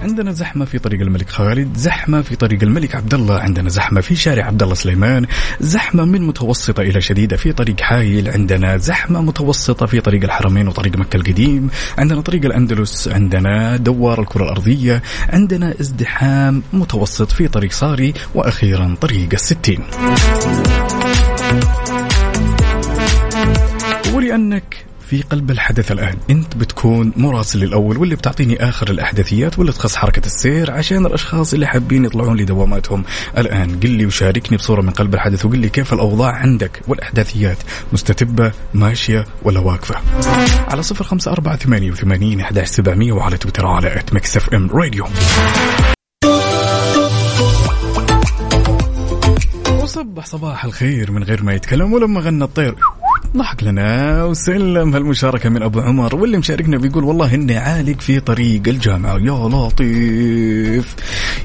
[0.03, 4.17] عندنا زحمة في طريق الملك خالد، زحمة في طريق الملك عبد الله، عندنا زحمة في
[4.17, 5.27] شارع عبد الله سليمان،
[5.61, 10.97] زحمة من متوسطة إلى شديدة في طريق حايل، عندنا زحمة متوسطة في طريق الحرمين وطريق
[10.97, 18.15] مكة القديم، عندنا طريق الأندلس، عندنا دوار الكرة الأرضية، عندنا ازدحام متوسط في طريق صاري،
[18.35, 19.85] وأخيرا طريق الستين.
[24.15, 26.16] ولأنك في قلب الحدث الآن.
[26.31, 31.66] أنت بتكون مراسل الأول واللي بتعطيني آخر الأحداثيات واللي تخص حركة السير عشان الأشخاص اللي
[31.66, 33.05] حابين يطلعون لدواماتهم.
[33.38, 37.57] الآن قل لي وشاركني بصورة من قلب الحدث وقل لي كيف الأوضاع عندك والأحداثيات.
[37.92, 39.96] مستتبة ماشية ولا واقفة؟
[40.68, 45.07] على صفر خمسة أربعة ثمانية وثمانين أحداش سبعمية وعلى تويتر على at Mix FM Radio.
[49.83, 52.75] وصبح صباح الخير من غير ما يتكلم ولما غنى الطير.
[53.37, 58.62] ضحك لنا وسلم هالمشاركة من أبو عمر واللي مشاركنا بيقول والله إني عالق في طريق
[58.69, 60.95] الجامعة يا لطيف.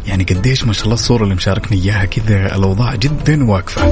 [0.07, 3.89] يعني قديش ما شاء الله الصورة اللي مشاركني إياها كذا الأوضاع جدا واقفة.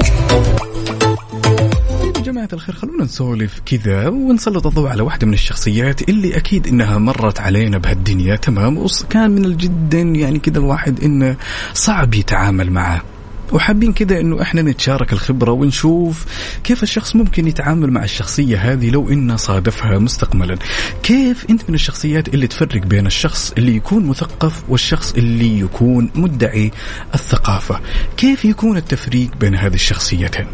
[2.16, 6.98] يا جماعة الخير خلونا نسولف كذا ونسلط الضوء على واحدة من الشخصيات اللي أكيد إنها
[6.98, 11.36] مرت علينا بهالدنيا تمام؟ وكان من الجدا يعني كذا الواحد إنه
[11.74, 13.02] صعب يتعامل معه.
[13.52, 16.24] وحابين كذا إنه إحنا نتشارك الخبرة ونشوف
[16.64, 20.58] كيف الشخص ممكن يتعامل مع الشخصية هذه لو إنه صادفها مستقبلا.
[21.02, 26.70] كيف أنت من الشخصيات اللي تفرق بين الشخص اللي يكون مثقف والشخص اللي يكون مدعي
[27.14, 27.80] الثقافة؟
[28.16, 30.46] كيف يكون التفريق بين هذه الشخصيتين؟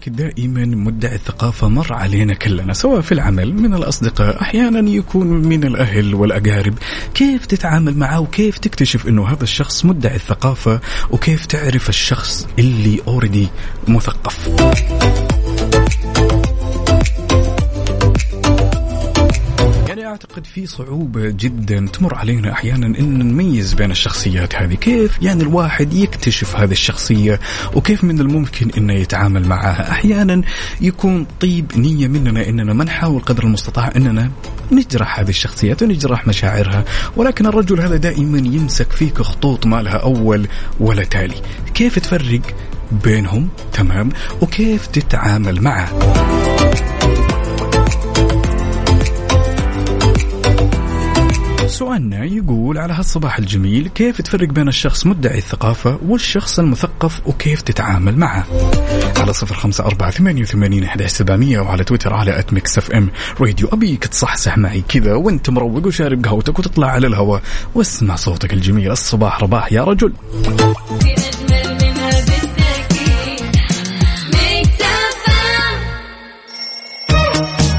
[0.00, 5.64] متأكد دائما مدعي الثقافة مر علينا كلنا سواء في العمل من الأصدقاء أحيانا يكون من
[5.64, 6.74] الأهل والأقارب.
[7.14, 13.48] كيف تتعامل معه وكيف تكتشف أنه هذا الشخص مدعي الثقافة وكيف تعرف الشخص اللي أوريدي
[13.88, 14.48] مثقف؟
[20.20, 25.92] أعتقد في صعوبة جدا تمر علينا أحيانا إن نميز بين الشخصيات هذه، كيف يعني الواحد
[25.92, 27.40] يكتشف هذه الشخصية؟
[27.74, 30.42] وكيف من الممكن إنه يتعامل معها، أحيانا
[30.80, 34.30] يكون طيب نية مننا إننا ما نحاول قدر المستطاع إننا
[34.72, 36.84] نجرح هذه الشخصيات ونجرح مشاعرها،
[37.16, 40.48] ولكن الرجل هذا دائما يمسك فيك خطوط ما لها أول
[40.80, 41.42] ولا تالي،
[41.74, 42.42] كيف تفرق
[43.04, 44.08] بينهم؟ تمام.
[44.40, 46.49] وكيف تتعامل معه؟
[51.80, 58.16] سؤالنا يقول على هالصباح الجميل كيف تفرق بين الشخص مدعي الثقافة والشخص المثقف وكيف تتعامل
[58.16, 58.46] معه؟
[59.16, 63.10] على صفر خمسة أربعة ثمانية وثمانين سبعمية وعلى تويتر على at Mix FM
[63.40, 67.42] Radio أبيك تصحصح معي كذا وأنت مروق وشارب قهوتك وتطلع على الهواء
[67.74, 70.12] واسمع صوتك الجميل الصباح رباح يا رجل.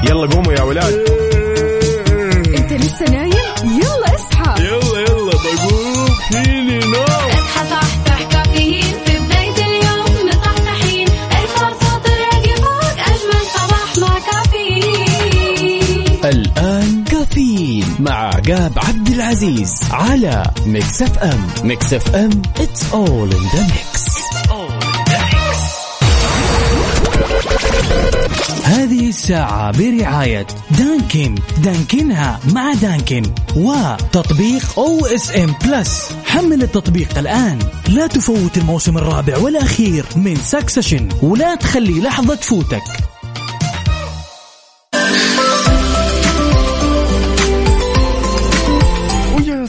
[0.04, 1.21] يلا قوموا يا ولاد.
[18.02, 24.12] مع عقاب عبد العزيز على Mix FM Mix FM it's all in the mix.
[28.64, 31.34] هذه الساعة برعاية Dunkin'.
[31.58, 33.22] دانكنها مع Dunkin'.
[33.56, 37.58] وتطبيق OSN Plus حمل التطبيق الآن.
[37.88, 43.11] لا تفوت الموسم الرابع والأخير من Succession ولا تخلي لحظة تفوتك.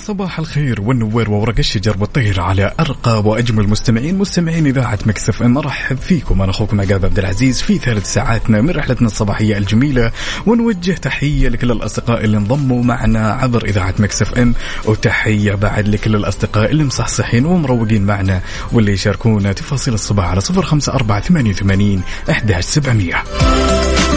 [0.07, 5.97] صباح الخير والنوير وورق الشجر والطير على أرقى وأجمل مستمعين مستمعين إذاعة Mix FM ارحب
[5.97, 6.41] فيكم.
[6.41, 10.11] أنا أخوكم عقاب عبد العزيز في ثالث ساعاتنا من رحلتنا الصباحية الجميلة
[10.45, 14.53] ونوجه تحية لكل الأصدقاء اللي انضموا معنا عبر إذاعة مكسف ان
[14.85, 21.21] وتحية بعد لكل الأصدقاء اللي مصحصحين ومروقين معنا واللي يشاركونا تفاصيل الصباح على 054
[21.53, 24.12] 88 11700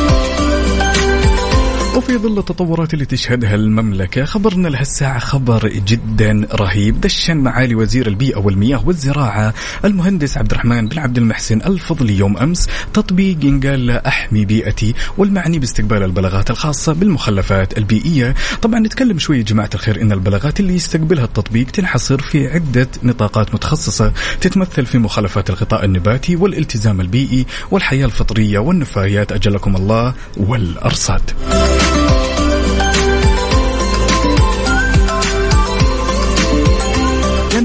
[1.97, 7.01] وفي ظل التطورات اللي تشهدها المملكة خبرنا لهالساعة خبر جدا رهيب.
[7.01, 9.55] دشن معالي وزير البيئة والمياه والزراعة
[9.85, 16.03] المهندس عبد الرحمن بن عبد المحسن الفضلي يوم أمس تطبيق له أحمي بيئتي والمعني باستقبال
[16.03, 18.35] البلاغات الخاصة بالمخلفات البيئية.
[18.63, 24.13] طبعا نتكلم شوية جماعة الخير إن البلاغات اللي يستقبلها التطبيق تنحصر في عدة نطاقات متخصصة
[24.41, 29.33] تتمثل في مخالفات الغطاء النباتي والالتزام البيئي والحياة الفطرية والنفايات.
[29.33, 31.31] أجلكم الله والأرصاد.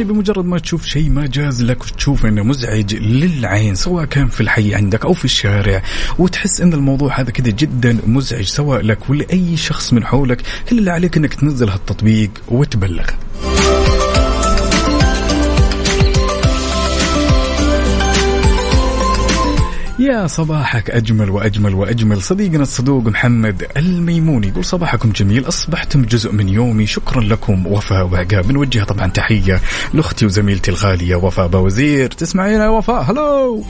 [0.01, 4.41] يعني بمجرد ما تشوف شيء ما جاز لك وتشوف إنه مزعج للعين سواء كان في
[4.41, 5.83] الحي عندك أو في الشارع
[6.19, 10.91] وتحس إن الموضوع هذا كذا جدا مزعج سواء لك ولأي شخص من حولك كل اللي
[10.91, 13.05] عليك إنك تنزل هالتطبيق وتبلغ.
[20.11, 22.21] يا صباحك أجمل وأجمل وأجمل.
[22.21, 25.47] صديقنا الصدوق محمد الميموني يقول صباحكم جميل.
[25.47, 26.85] أصبحتم جزء من يومي.
[26.85, 27.67] شكرا لكم.
[27.67, 29.61] وفاء وعقاب نوجه طبعا تحية
[29.93, 33.01] لأختي وزميلتي الغالية وفاء بوزير تسمعينا يا وفاء.
[33.01, 33.65] هلو!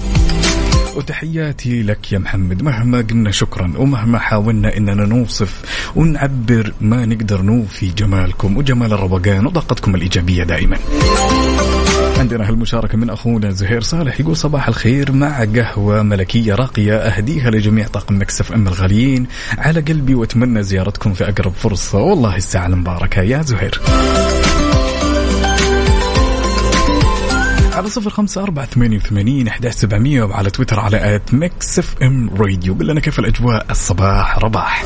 [0.96, 2.64] وتحياتي لك يا محمد.
[2.64, 5.62] مهما قلنا شكرا ومهما حاولنا إننا نوصف
[5.96, 10.78] ونعبر ما نقدر نوفي جمالكم وجمال الروقان وطاقتكم الإيجابية دائما.
[12.22, 17.88] عندنا هالمشاركة من أخونا زهير صالح يقول صباح الخير مع قهوة ملكية راقية أهديها لجميع
[17.88, 19.28] طاقم مكسف أم الغاليين.
[19.58, 21.98] على قلبي وأتمنى زيارتكم في أقرب فرصة.
[21.98, 23.22] والله الساعة المباركة.
[23.22, 23.82] يا زهير.
[27.74, 32.74] على صفر خمسة أربعة ثمانية وثمانين أحداش سبعمية وعلى تويتر على at Mix FM Radio.
[32.74, 33.66] قل لنا كيف الأجواء.
[33.72, 34.86] الصباح رباح.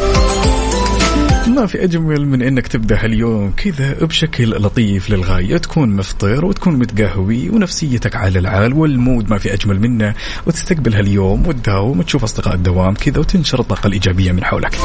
[1.48, 7.50] ما في أجمل من أنك تبدأ هاليوم كذا بشكل لطيف للغاية تكون مفطر وتكون متقهوي
[7.50, 10.14] ونفسيتك على العال وال mood ما في أجمل منه
[10.46, 14.76] وتستقبل هاليوم وتداوم وتشوف أصدقاء الدوام كذا وتنشر الطاقة الإيجابية من حولك.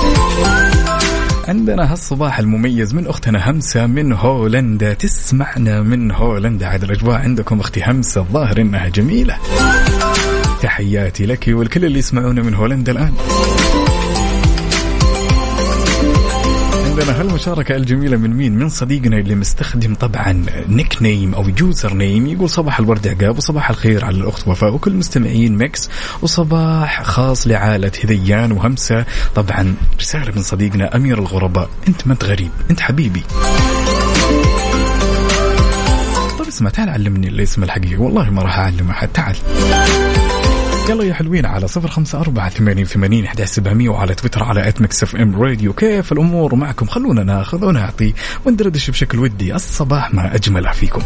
[1.48, 6.66] عندنا هالصباح المميز من أختنا همسة من هولندا تسمعنا من هولندا.
[6.66, 9.36] عاد الأجواء عندكم أختي همسة الظاهر إنها جميلة.
[10.62, 13.12] تحياتي لك والكل اللي يسمعونا من هولندا الآن.
[17.00, 22.78] عندنا هالمشاركة الجميلة من مين؟ من صديقنا اللي مستخدم طبعا nickname أو username يقول صباح
[22.78, 25.90] الورد عقاب وصباح الخير على الأخت وفاء وكل مستمعين Mix.
[26.22, 29.04] وصباح خاص لعائلة هذيان وهمسة.
[29.34, 31.70] طبعا رسالة من صديقنا أمير الغرباء.
[31.88, 33.22] أنت ما أنت غريب أنت حبيبي.
[36.38, 39.36] طيب اسمع تعال علمني الاسم الحقيقي والله ما راح أعلم أحد تعال.
[40.88, 44.80] يلا يا حلوين على صفر خمسة أربعة ثمانين ثمانين أحد سبعمية وعلى تويتر على at
[44.80, 48.14] Mix FM Radio كيف الأمور معكم؟ خلونا ناخذ ونعطي
[48.46, 51.02] وندردش بشكل ودي الصباح ما أجمله فيكم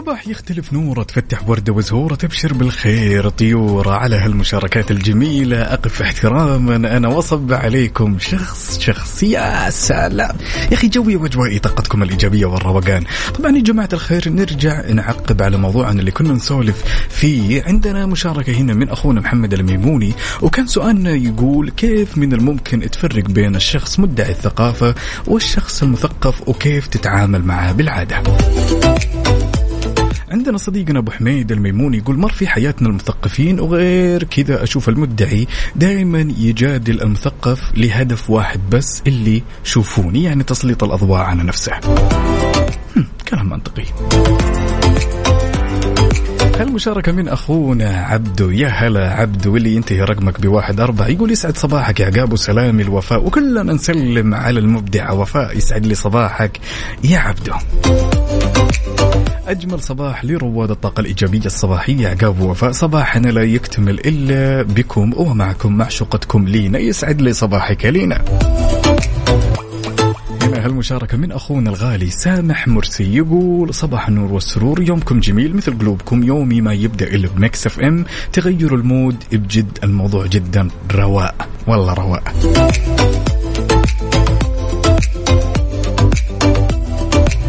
[0.00, 5.62] وصباح يختلف نوره تفتح وردة وزهورة تبشر بالخير طيورة على هالمشاركات الجميلة.
[5.62, 10.36] أقف احتراما أنا وصب عليكم شخص شخص يا سلام.
[10.70, 13.04] يا أخي جوي وأجوائي طاقتكم الإيجابية والروقان.
[13.38, 17.62] طبعا يا جماعة الخير نرجع نعقب على موضوعنا اللي كنا نسولف فيه.
[17.66, 23.56] عندنا مشاركة هنا من أخونا محمد الميموني وكان سؤالنا يقول كيف من الممكن تفرق بين
[23.56, 24.94] الشخص مدعي الثقافة
[25.26, 28.22] والشخص المثقف وكيف تتعامل معه بالعادة؟
[30.30, 36.20] عندنا صديقنا أبو حميد الميموني يقول مر في حياتنا المثقفين وغير كذا أشوف المدعي دائما
[36.38, 41.72] يجادل المثقف لهدف واحد بس اللي شوفوني يعني تسليط الأضواء على نفسه.
[43.28, 43.84] كلام منطقي.
[46.62, 48.50] المشاركة من أخونا عبدو.
[48.50, 51.06] يا هلا عبدو اللي ينتهي رقمك بواحد أربعة.
[51.06, 53.26] يقول يسعد صباحك يا عقاب وسلامي الوفاء.
[53.26, 56.60] وكلنا نسلم على المبدعة وفاء يسعد لي صباحك
[57.04, 57.52] يا عبدو.
[59.48, 62.70] أجمل صباح لرواد الطاقة الإيجابية الصباحية عقاب ووفاء.
[62.70, 66.78] صباحنا لا يكتمل إلا بكم ومعكم معشوقتكم لينا.
[66.78, 68.24] يسعد لي صباحك لينا.
[70.66, 76.60] هالمشاركة من أخونا الغالي سامح مرسي يقول صباح النور والسرور يومكم جميل مثل قلوبكم يومي
[76.60, 81.34] ما يبدأ إلا ب Mix FM تغير المود بجد الموضوع جدا رواق.
[81.66, 82.22] والله رواق.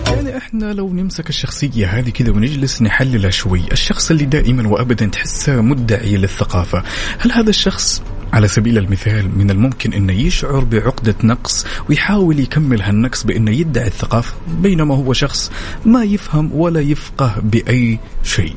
[0.08, 5.62] يعني إحنا لو نمسك الشخصية هذه كذا ونجلس نحللها شوي الشخص اللي دائما وابدا تحسه
[5.62, 6.84] مدعي للثقافة
[7.20, 8.04] هل هذا الشخص
[8.34, 14.34] على سبيل المثال من الممكن انه يشعر بعقدة نقص ويحاول يكمل هالنقص بإنه يدعي الثقافة
[14.48, 15.52] بينما هو شخص
[15.86, 18.56] ما يفهم ولا يفقه بأي شيء.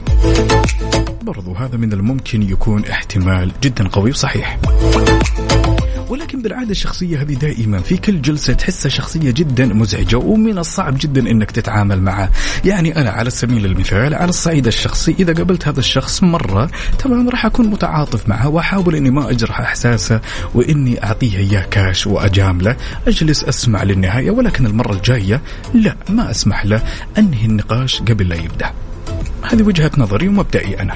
[1.22, 4.58] برضو هذا من الممكن يكون احتمال جدا قوي وصحيح.
[6.14, 11.30] ولكن بالعادة الشخصية هذه دائما في كل جلسة تحسها شخصية جدا مزعجة ومن الصعب جدا
[11.30, 12.30] إنك تتعامل معه
[12.64, 17.46] يعني أنا على سبيل المثال على الصعيد الشخصي إذا قابلت هذا الشخص مرة تمام راح
[17.46, 20.20] أكون متعاطف معه وأحاول إني ما أجرح إحساسه
[20.54, 25.40] وإني أعطيه اياه كاش واجامله أجلس أسمع للنهاية ولكن المرة الجاية
[25.74, 26.82] لا ما أسمح له.
[27.18, 28.70] أنهي النقاش قبل لا يبدأ.
[29.42, 30.94] هذه وجهة نظري ومبدئي أنا.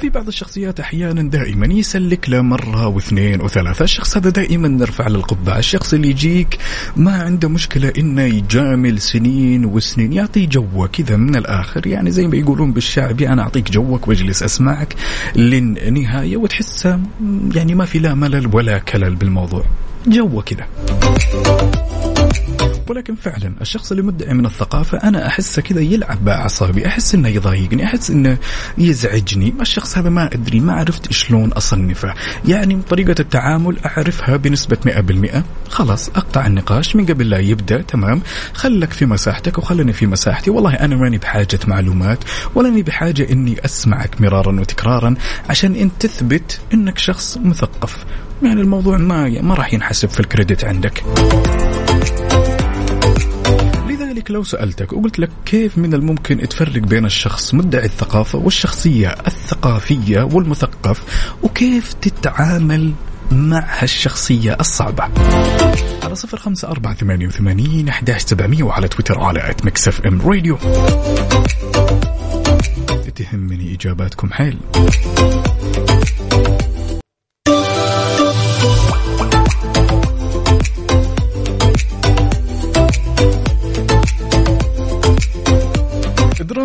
[0.00, 5.14] وفي بعض الشخصيات أحيانا دائما يسلك له مرة واثنين وثلاثة، الشخص هذا دائما نرفع له
[5.14, 6.58] القبعه، الشخص اللي يجيك
[6.96, 12.36] ما عنده مشكلة إنه يجامل سنين وسنين، يعطي جوه كذا من الآخر، يعني زي ما
[12.36, 14.94] يقولون بالشعبي أنا أعطيك جوك واجلس أسمعك
[15.36, 17.00] للنهاية وتحسه
[17.54, 19.64] يعني ما في لا ملل ولا كلل بالموضوع،
[20.06, 20.66] جوه كذا.
[22.90, 27.84] ولكن فعلا الشخص اللي مدعي من الثقافة أنا أحسه كذا يلعب بأعصابي أحس إنه يضايقني
[27.84, 28.38] أحس إنه
[28.78, 29.54] يزعجني.
[29.60, 32.14] الشخص هذا ما أدري ما عرفت شلون أصنفه.
[32.48, 38.22] يعني طريقة التعامل أعرفها بنسبة 100% خلاص أقطع النقاش من قبل لا يبدأ تمام.
[38.54, 40.50] خلك في مساحتك وخلني في مساحتي.
[40.50, 42.18] والله أنا ماني بحاجة معلومات
[42.54, 45.14] ولاني بحاجة إني أسمعك مرارا وتكرارا
[45.50, 48.04] عشان أنت تثبت إنك شخص مثقف.
[48.42, 51.04] يعني الموضوع ما ما راح ينحسب في الكريدت عندك.
[54.20, 60.22] لذلك لو سألتك وقلت لك كيف من الممكن تفرق بين الشخص مدعي الثقافة والشخصية الثقافية
[60.22, 61.02] والمثقف
[61.42, 62.92] وكيف تتعامل
[63.30, 65.04] مع هالشخصية الصعبة؟
[66.02, 70.58] على صفر خمسة أربعة ثمانية وثمانين أحداش سبعمية وعلى تويتر على ات مكسف إم راديو.
[73.14, 74.58] تهمني إجاباتكم حيل.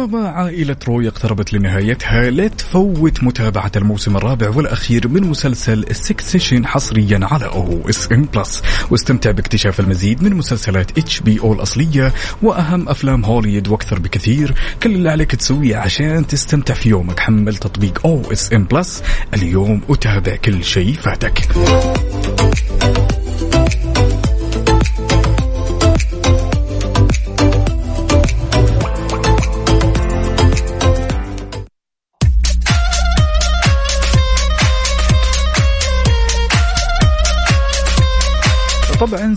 [0.06, 7.20] دراما عائلة روي اقتربت لنهايتها لا تفوت متابعة الموسم الرابع والأخير من مسلسل Succession حصريا
[7.24, 14.54] على OSN Plus واستمتع باكتشاف المزيد من مسلسلات HBO الأصلية وأهم أفلام هوليوود وأكثر بكثير.
[14.84, 17.20] كل اللي عليك تسويه عشان تستمتع في يومك.
[17.20, 21.48] حمل تطبيق OSN Plus اليوم وتابع كل شيء فاتك.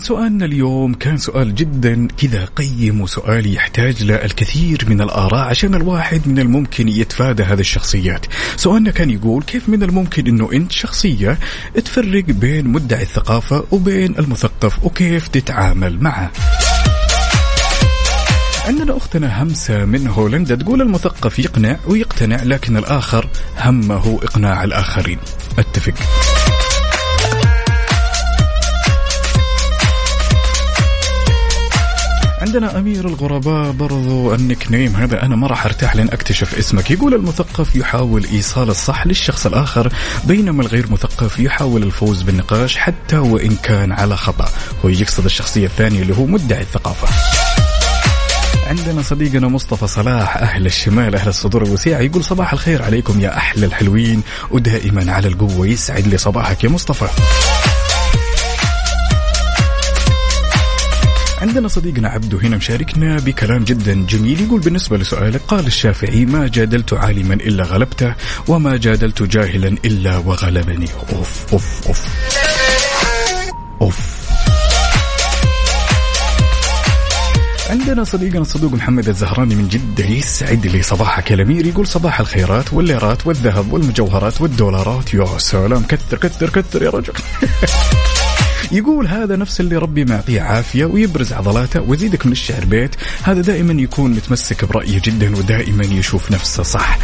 [0.09, 6.39] سؤالنا اليوم كان سؤال جدا كذا قيم وسؤال يحتاج للكثير من الآراء عشان الواحد من
[6.39, 8.25] الممكن يتفادى هذه الشخصيات.
[8.55, 11.39] سؤالنا كان يقول كيف من الممكن أنه أنت شخصية
[11.85, 16.31] تفرق بين مدعي الثقافة وبين المثقف وكيف تتعامل معه؟
[18.65, 25.19] عندنا أختنا همسة من هولندا تقول المثقف يقنع ويقتنع لكن الآخر همه إقناع الآخرين.
[25.59, 25.93] أتفق.
[32.49, 34.95] عندنا أمير الغرباء برضو النك نيم.
[34.95, 36.91] هذا أنا ما راح أرتاح لين أكتشف اسمك.
[36.91, 39.93] يقول المثقف يحاول إيصال الصح للشخص الآخر
[40.23, 44.49] بينما الغير مثقف يحاول الفوز بالنقاش حتى وإن كان على خطأ.
[44.85, 47.07] هو يقصد الشخصية الثانية اللي هو مدعي الثقافة.
[48.67, 53.65] عندنا صديقنا مصطفى صلاح أهل الشمال أهل الصدور الوسيعة يقول صباح الخير عليكم يا أحلى
[53.65, 54.21] الحلوين.
[54.51, 57.07] ودائما على القوة يسعد لي صباحك يا مصطفى.
[61.41, 64.41] عندنا صديقنا عبده هنا مشاركنا بكلام جدا جميل.
[64.41, 68.13] يقول بالنسبة لسؤالك قال الشافعي ما جادلت عالما إلا غلبته
[68.47, 70.87] وما جادلت جاهلا إلا وغلبني.
[71.13, 72.07] أوف أوف أوف.
[73.81, 74.19] أوف.
[77.69, 82.73] عندنا صديقنا الصدوق محمد الزهراني من جدة يسعد لي صباحك يا الأمير يقول صباح الخيرات
[82.73, 85.13] والليرات والذهب والمجوهرات والدولارات.
[85.13, 87.13] يا سلام كثر كثر كثر يا رجل.
[88.71, 92.95] يقول هذا نفس اللي ربي معطيه عافية ويبرز عضلاته ويزيدك من الشعر بيت.
[93.23, 96.97] هذا دائما يكون متمسك برأيه جدا ودائما يشوف نفسه صح.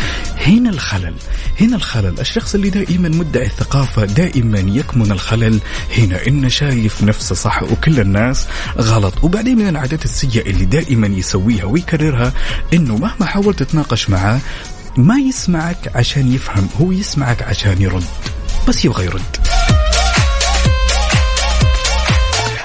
[0.47, 1.13] هنا الخلل
[1.61, 2.19] هنا الخلل.
[2.19, 5.59] الشخص اللي دائما مدعي الثقافة دائما يكمن الخلل.
[5.97, 8.47] هنا انه شايف نفسه صح وكل الناس
[8.77, 9.23] غلط.
[9.23, 12.33] وبعدين من العادات السيئة اللي دائما يسويها ويكررها
[12.73, 14.39] إنه مهما حاولت تتناقش معاه
[14.97, 18.03] ما يسمعك عشان يفهم هو يسمعك عشان يرد.
[18.67, 19.37] بس يبغى يرد.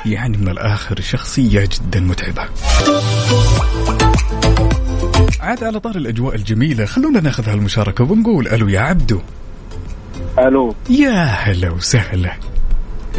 [0.06, 2.42] يعني من الآخر شخصية جدا متعبة.
[5.40, 9.20] عاد على طار الأجواء الجميلة خلونا ناخذ هالمشاركة ونقول ألو يا عبدو.
[10.38, 10.74] ألو.
[10.90, 12.32] يا هلا وسهلا.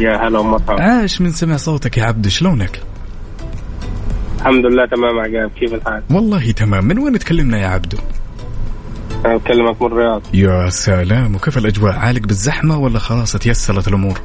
[0.00, 0.82] يا هلا ومرحبا.
[0.82, 2.82] عاش من سمع صوتك يا عبدو شلونك؟
[4.38, 6.84] الحمد لله تمام عقاب كيف الحال؟ والله تمام.
[6.84, 7.98] من وين تكلمنا يا عبدو؟
[9.26, 10.22] أنا بكلمك من الرياض.
[10.34, 11.34] يا سلام.
[11.34, 14.20] وكيف الأجواء؟ عالق بالزحمة ولا خلاص تيسرت الأمور؟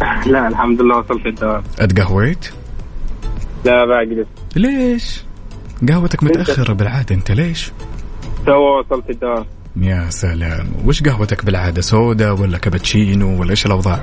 [0.32, 1.62] لا الحمد لله وصلت الدوام.
[1.78, 2.50] اتقهويت
[3.64, 4.28] لا باقي لسه.
[4.56, 5.24] ليش؟
[5.88, 7.72] قهوتك متأخرة بالعادة انت ليش؟
[8.46, 9.44] تو وصلت الدوام.
[9.76, 10.66] يا سلام.
[10.84, 14.00] وش قهوتك بالعادة سودا ولا كابتشينو ولا إيش الأوضاع؟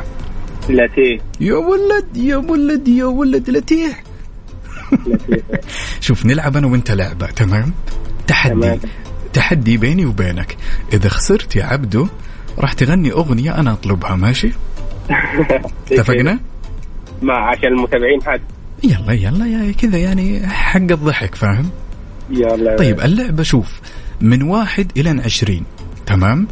[0.69, 1.19] لاتيه.
[1.39, 3.93] يا ولد يا ولد يا ولد لاتيه.
[6.01, 7.73] شوف نلعب أنا وأنت لعبة تمام؟
[8.27, 8.53] تحدي.
[8.53, 8.79] تمام.
[9.33, 10.57] تحدي بيني وبينك.
[10.93, 12.07] إذا خسرت يا عبدو
[12.59, 14.51] راح تغني أغنية أنا أطلبها ماشي؟
[15.91, 16.39] اتفقنا؟
[17.21, 18.41] ما عشان المتابعين حد.
[18.83, 21.69] يلا يلا يا كذا يعني حق الضحك فاهم؟
[22.29, 22.75] يلا.
[22.77, 23.81] طيب اللعبة شوف
[24.21, 25.63] من واحد إلى عشرين
[26.05, 26.47] تمام؟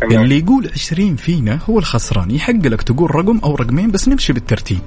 [0.00, 0.22] تمام.
[0.22, 4.80] اللي يقول عشرين فينا هو الخسران يحق لك تقول رقم أو رقمين بس نمشي بالترتيب.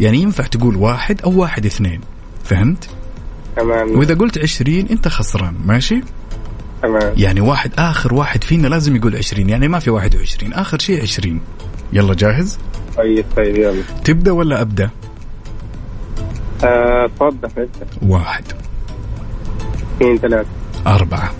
[0.00, 2.00] يعني ينفع تقول واحد أو واحد اثنين
[2.44, 2.90] فهمت؟
[3.56, 3.98] تمام.
[3.98, 6.00] وإذا قلت عشرين أنت خسران ماشي؟
[6.82, 7.14] تمام.
[7.16, 11.02] يعني واحد آخر واحد فينا لازم يقول عشرين يعني ما في واحد وعشرين آخر شيء
[11.02, 11.40] عشرين.
[11.92, 12.58] يلا جاهز؟
[12.96, 13.82] طيب طيب يلا.
[14.04, 14.90] تبدأ ولا أبدأ؟
[16.64, 17.48] آه، تفضل.
[17.58, 17.70] انت
[18.02, 18.44] واحد.
[19.96, 20.48] اثنين ثلاثة.
[20.86, 21.30] أربعة.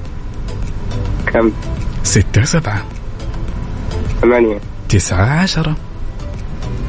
[1.27, 1.53] كم؟
[2.03, 2.85] ستة سبعة.
[4.23, 4.59] ثمانية.
[4.89, 5.77] تسعة عشرة.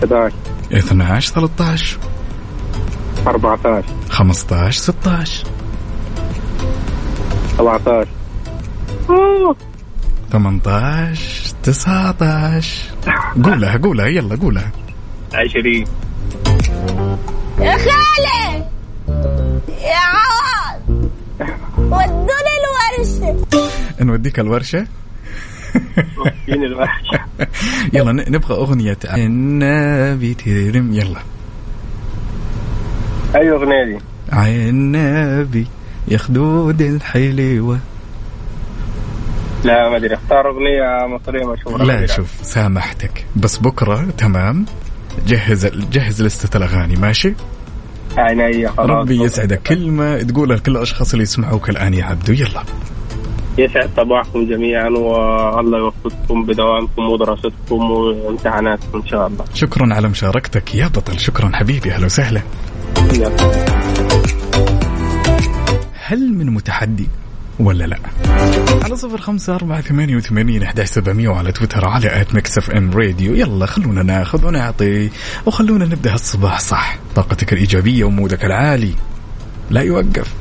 [0.04, 0.34] 11
[0.74, 1.98] اثنا عشر ثلاثة عشر
[3.28, 5.48] 14 خمسة عشر ستة عشر
[7.58, 8.08] 17
[10.32, 10.62] ثمانية
[11.62, 12.90] عشر تسعة عشر.
[13.44, 14.72] قولها قولها يلا قولها.
[15.34, 15.86] 20
[17.60, 18.66] يا خالي!
[19.70, 21.10] يا عوض!
[21.78, 23.46] ودوني الورشة.
[24.02, 24.88] نوديك الورشة؟
[27.94, 28.98] يلا ن- نبغى أغنية.
[29.14, 31.20] النبي ترم يلا.
[33.36, 33.98] أي أغنية دي؟
[34.70, 35.68] النبي
[36.08, 37.80] يا خدود الحلوة
[39.64, 40.14] لا ما أدري.
[40.14, 41.84] اختار أغنية مصرية مشهورة.
[41.84, 43.26] لا شوف سامحتك.
[43.36, 44.66] بس بكرة تمام.
[45.28, 47.34] جهز جهز لستة الأغاني ماشي؟
[48.18, 48.90] عيني خلاص.
[48.90, 49.62] ربي يسعدك.
[49.62, 52.34] كلمة تقولها لكل الأشخاص اللي يسمعوك الآن يا عبدو.
[52.34, 52.64] يلا.
[53.58, 59.46] يسعد صباحكم جميعا والله يوفقكم بدوامكم ودراستكم وامتحاناتكم إن شاء الله.
[59.54, 60.76] شكرا على مشاركتك.
[60.76, 61.92] يا بطل شكرا حبيبي.
[61.92, 62.42] أهلا وسهلا.
[66.06, 67.08] هل من متحدي؟
[67.60, 67.98] ولا لا.
[68.84, 73.36] على صفر خمسة أربعة ثمانية وثمانين أحد سبعمية وعلى تويتر على at Mix FM Radio.
[73.36, 75.10] يلا خلونا ناخذ ونعطي
[75.46, 76.98] وخلونا نبدأ الصباح صح.
[77.16, 78.94] طاقتك الإيجابية ومودك العالي.
[79.70, 80.34] لا يوقف.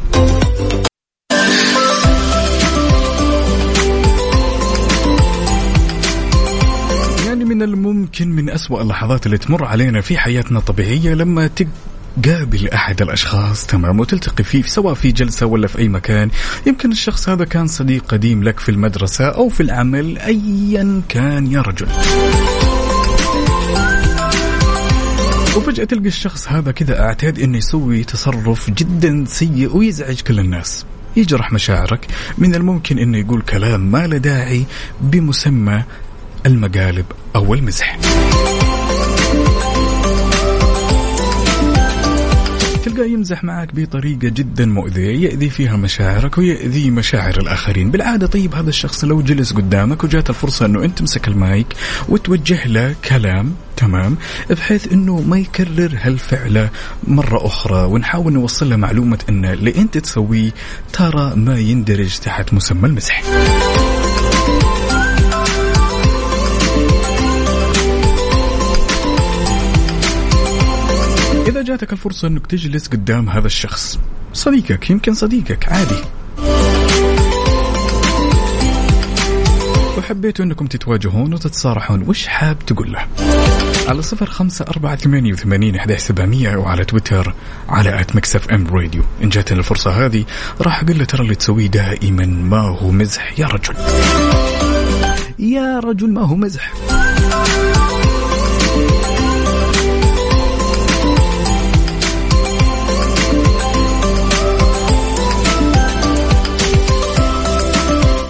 [7.27, 11.47] يعني من الممكن من أسوأ اللحظات اللي تمر علينا في حياتنا الطبيعية لما
[12.23, 13.67] تقابل أحد الأشخاص.
[13.67, 14.01] تمام.
[14.01, 16.31] وتلتقي فيه سواء في جلسة ولا في أي مكان.
[16.67, 21.53] يمكن الشخص هذا كان صديق قديم لك في المدرسة أو في العمل أيا كان.
[21.53, 21.87] يا رجل.
[25.57, 30.85] وفجأة تلقى الشخص هذا كذا أعتاد إنه يسوي تصرف جدا سيء ويزعج كل الناس.
[31.17, 32.07] يجرح مشاعرك.
[32.39, 34.65] من الممكن إنه يقول كلام ما له داعي
[35.01, 35.83] بمسمى
[36.47, 37.07] المقالب
[37.37, 37.99] أو المزح.
[42.85, 47.91] تلقاه يمزح معك بطريقة جدا مؤذية يأذي فيها مشاعرك ويأذي مشاعر الآخرين.
[47.91, 51.67] بالعادة طيب هذا الشخص لو جلس قدامك وجات الفرصة أنه أنت تمسك المايك
[52.09, 54.17] وتوجه له كلام تمام؟
[54.51, 56.69] بحيث أنه ما يكرر هالفعلة
[57.05, 57.85] مرة أخرى.
[57.85, 60.51] ونحاول نوصل له معلومة أن اللي أنت تسويه
[60.93, 63.23] ترى ما يندرج تحت مسمى المزح
[71.51, 73.99] إذا جاتك الفرصة أنك تجلس قدام هذا الشخص.
[74.33, 76.03] صديقك يمكن صديقك عادي.
[79.99, 82.03] وحبيتوا أنكم تتواجهون وتتصارحون.
[82.09, 83.07] وش حاب تقول له؟
[83.89, 87.35] على صفر خمسة أربعة ثمانية وثمانين أحد سبعمية وعلى تويتر
[87.69, 89.03] على آت مكسف أم راديو.
[89.23, 90.25] إن جاتني الفرصة هذه
[90.61, 93.39] راح أقول له ترى اللي تسويه دائما ما هو مزح.
[93.39, 93.75] يا رجل.
[95.39, 96.73] يا رجل ما هو مزح.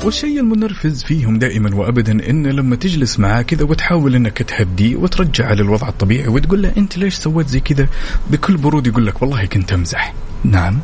[0.04, 5.88] والشيء المنرفز فيهم دائما وابدا إن لما تجلس معاه كذا وتحاول إنك تهديه وترجعه للوضع
[5.88, 7.88] الطبيعي وتقول له أنت ليش سويت زي كذا؟
[8.30, 10.14] بكل برود يقول لك والله كنت أمزح.
[10.44, 10.78] نعم.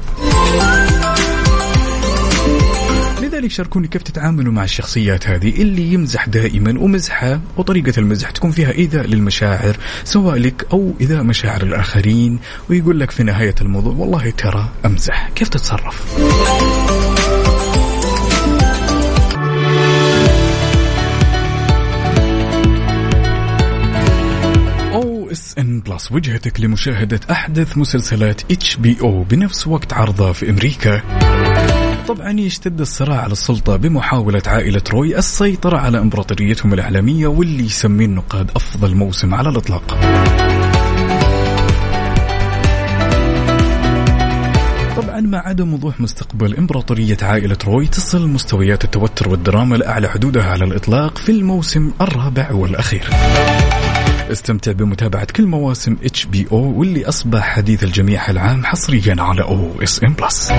[3.23, 8.73] لذلك شاركوني كيف تتعاملوا مع الشخصيات هذه اللي يمزح دائما ومزحة وطريقة المزح تكون فيها
[8.73, 12.39] إيذاء للمشاعر سواء لك أو إيذاء مشاعر الآخرين
[12.71, 15.31] ويقول لك في نهاية الموضوع والله ترى أمزح.
[15.35, 16.17] كيف تتصرف؟
[25.37, 31.03] OSN Plus وجهتك لمشاهدة أحدث مسلسلات HBO بنفس وقت عرضها في أمريكا.
[32.09, 38.51] طبعا يشتد الصراع على السلطة بمحاولة عائلة روي السيطرة على إمبراطوريتهم الإعلامية واللي يسميه النقاد
[38.57, 39.99] أفضل موسم على الإطلاق.
[44.97, 50.65] طبعا مع عدم وضوح مستقبل إمبراطورية عائلة روي تصل مستويات التوتر والدراما لأعلى حدودها على
[50.65, 53.11] الإطلاق في الموسم الرابع والأخير.
[54.33, 60.53] استمتع بمتابعة كل مواسم HBO واللي أصبح حديث الجميع العام حصريا على OSN Plus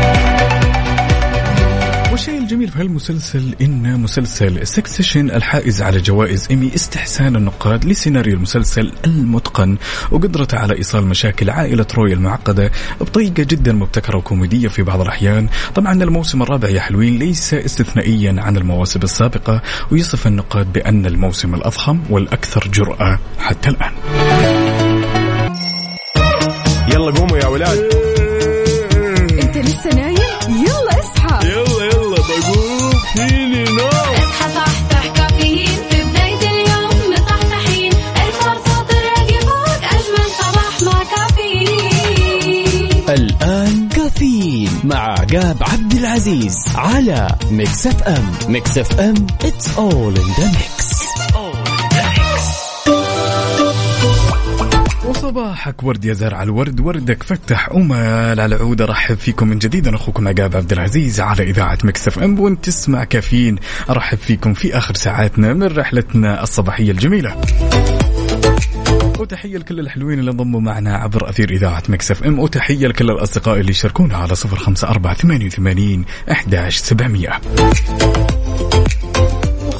[2.17, 8.93] والشيء الجميل في هالمسلسل إنه مسلسل Succession الحائز على جوائز إيمي استحسان النقاد لسيناريو المسلسل
[9.05, 9.77] المتقن
[10.11, 15.49] وقدرته على إيصال مشاكل عائلة روي المعقدة بطريقة جدا مبتكرة وكوميدية في بعض الأحيان.
[15.75, 19.61] طبعا الموسم الرابع يا حلوين ليس استثنائيا عن المواسم السابقة
[19.91, 23.91] ويصف النقاد بأن الموسم الأضخم والأكثر جرأة حتى الآن.
[26.93, 28.07] يلا قوموا يا ولاد.
[29.43, 30.17] أنت لسه نايم؟
[30.49, 31.49] يلا اصحى.
[31.49, 31.86] يلا.
[33.17, 35.67] فيني نوم اصحى صحصح كافيين.
[35.89, 37.91] في بداية اليوم مصحصحين.
[37.93, 43.03] الفرصة تراقي فوق أجمل صباح مع كافيين.
[43.09, 48.31] الآن كافيين مع عقاب عبد العزيز على Mix FM.
[48.47, 50.96] Mix FM it's all in the mix.
[55.17, 58.81] وصباحك ورد يا زرع الورد وردك فتح أمال على العود.
[58.81, 63.03] أرحب فيكم من جديد أنا أخوكم عقاب عبد العزيز على إذاعة Mix FM وأنت تسمع
[63.03, 63.55] كافيين.
[63.89, 67.41] أرحب فيكم في آخر ساعاتنا من رحلتنا الصباحية الجميلة.
[69.19, 72.39] وتحية لكل الحلوين اللي انضموا معنا عبر أثير إذاعة Mix FM.
[72.39, 77.39] وتحية لكل الأصدقاء اللي يشاركونا على صفر خمسة أربعة ثمانية وثمانين أحداش سبعمية.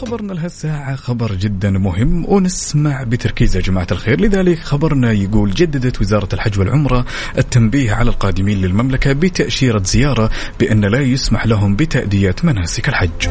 [0.07, 4.21] وخبرنا لهالساعة خبر جدا مهم ونسمع بتركيز يا جماعة الخير.
[4.21, 7.05] لذلك خبرنا يقول جددت وزارة الحج والعمرة
[7.37, 10.29] التنبيه على القادمين للمملكة بتأشيرة زيارة
[10.59, 13.27] بأن لا يسمح لهم بتأدية مناسك الحج.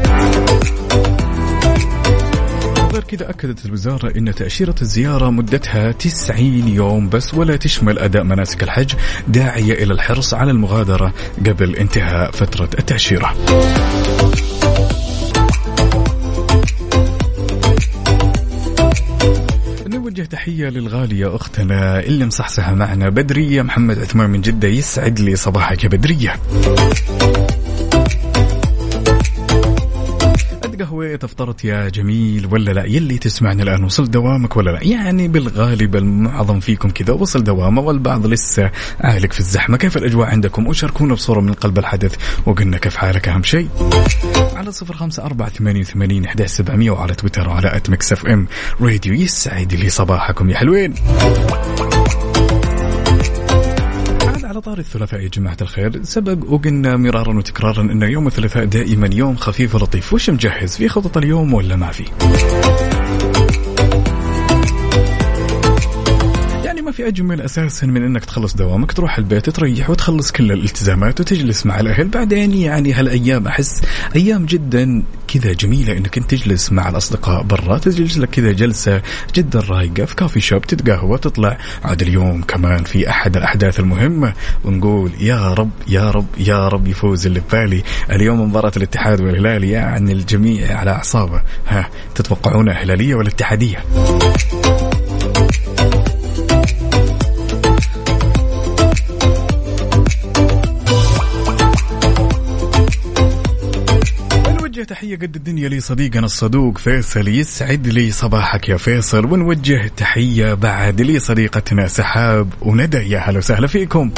[2.93, 8.63] غير كذا أكدت الوزارة أن تأشيرة الزيارة مدتها 90 يوم بس ولا تشمل أداء مناسك
[8.63, 8.93] الحج
[9.27, 11.13] داعية إلى الحرص على المغادرة
[11.45, 13.33] قبل انتهاء فترة التأشيرة.
[20.57, 25.89] تحية للغالية أختنا اللي مصحصحة معنا بدرية محمد عثمان من جدة يسعد لي صباحك يا
[25.89, 26.35] بدرية.
[30.97, 35.95] قهوة افطرت يا جميل ولا لا؟ يلي تسمعني الآن وصل دوامك ولا لا؟ يعني بالغالب
[35.95, 38.71] المعظم فيكم كذا وصل دوامه والبعض لسه
[39.01, 39.77] عالق في الزحمة.
[39.77, 43.69] كيف الأجواء عندكم؟ وشاركونا بصورة من قلب الحدث وقلنا كيف حالك أهم شيء؟
[44.55, 48.47] على صفر خمسة أربعة ثمانية وثمانين إحدى سبعمية وعلى تويتر وعلى أت اف ام
[48.81, 50.93] راديو يسعد لي صباحكم يا حلوين.
[54.57, 56.03] على طار الثلاثاء يا جماعة الخير.
[56.03, 60.13] سبق وقلنا مرارا وتكرارا أن يوم الثلاثاء دائما يوم خفيف ولطيف.
[60.13, 62.03] وش مجهز؟ في خطط اليوم ولا ما في؟
[66.97, 71.79] في أجمل أساسا من أنك تخلص دوامك تروح البيت تريح وتخلص كل الالتزامات وتجلس مع
[71.79, 72.07] الأهل.
[72.07, 73.81] بعدين يعني هالأيام أحس
[74.15, 79.01] أيام جدا كذا جميلة أنك أنت تجلس مع الأصدقاء برا تجلس لك كذا جلسة
[79.35, 81.57] جدا رايقة في كافي شوب تتقهوى تطلع.
[81.83, 84.33] عاد اليوم كمان في أحد الأحداث المهمة
[84.63, 90.13] ونقول يا رب يا رب يا رب يفوز اللي ببالي اليوم مباراة الاتحاد والهلال يعني
[90.13, 91.41] الجميع على أعصابه.
[91.67, 93.83] ها تتوقعونها هلالية ولا اتحادية؟
[105.07, 111.01] تحية قد الدنيا لي صديقنا الصدوق فيصل يسعد لي صباحك يا فيصل ونوجه تحية بعد
[111.01, 114.11] لي صديقتنا سحاب وندى يا هلا وسهلا فيكم.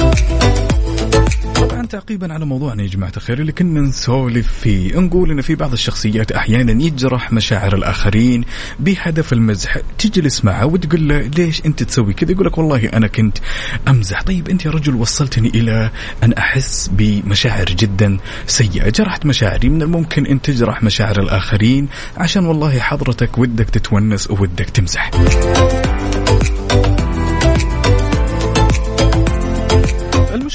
[1.60, 5.00] طبعا تعقيبا على موضوعنا يا جماعة الخير اللي كنا نسولف فيه.
[5.00, 8.46] نقول إن في بعض الشخصيات أحيانا يجرح مشاعر الآخرين
[8.80, 9.78] بهدف المزح.
[9.98, 13.38] تجلس معه وتقول له ليش أنت تسوي كذا؟ يقول لك والله أنا كنت
[13.88, 14.22] أمزح.
[14.24, 15.92] طيب أنت يا رجل وصلتني إلى
[16.24, 18.90] أن أحس بمشاعر جدا سيئة.
[18.90, 21.88] جرحت مشاعري من الممكن أن تجرح مشاعر الآخرين
[22.18, 25.12] عشان والله حضرتك ودك تتونس وودك تمزح.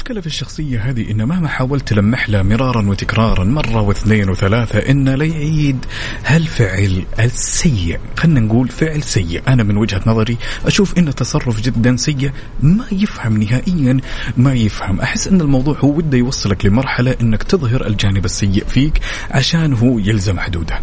[0.05, 5.15] المشكلة في الشخصية هذه إن مهما حاولت تلمح له مرارا وتكرارا مرة واثنين وثلاثة إنه
[5.15, 5.85] لا يعيد.
[6.25, 9.41] هالفعل السيء؟ خلنا نقول فعل سيء.
[9.47, 12.31] أنا من وجهة نظري أشوف إنه تصرف جدا سيء
[12.63, 13.97] ما يفهم نهائيا
[14.37, 15.01] ما يفهم.
[15.01, 18.99] أحس إن الموضوع هو وده يوصلك لمرحلة إنك تظهر الجانب السيء فيك
[19.31, 20.79] عشان هو يلزم حدوده.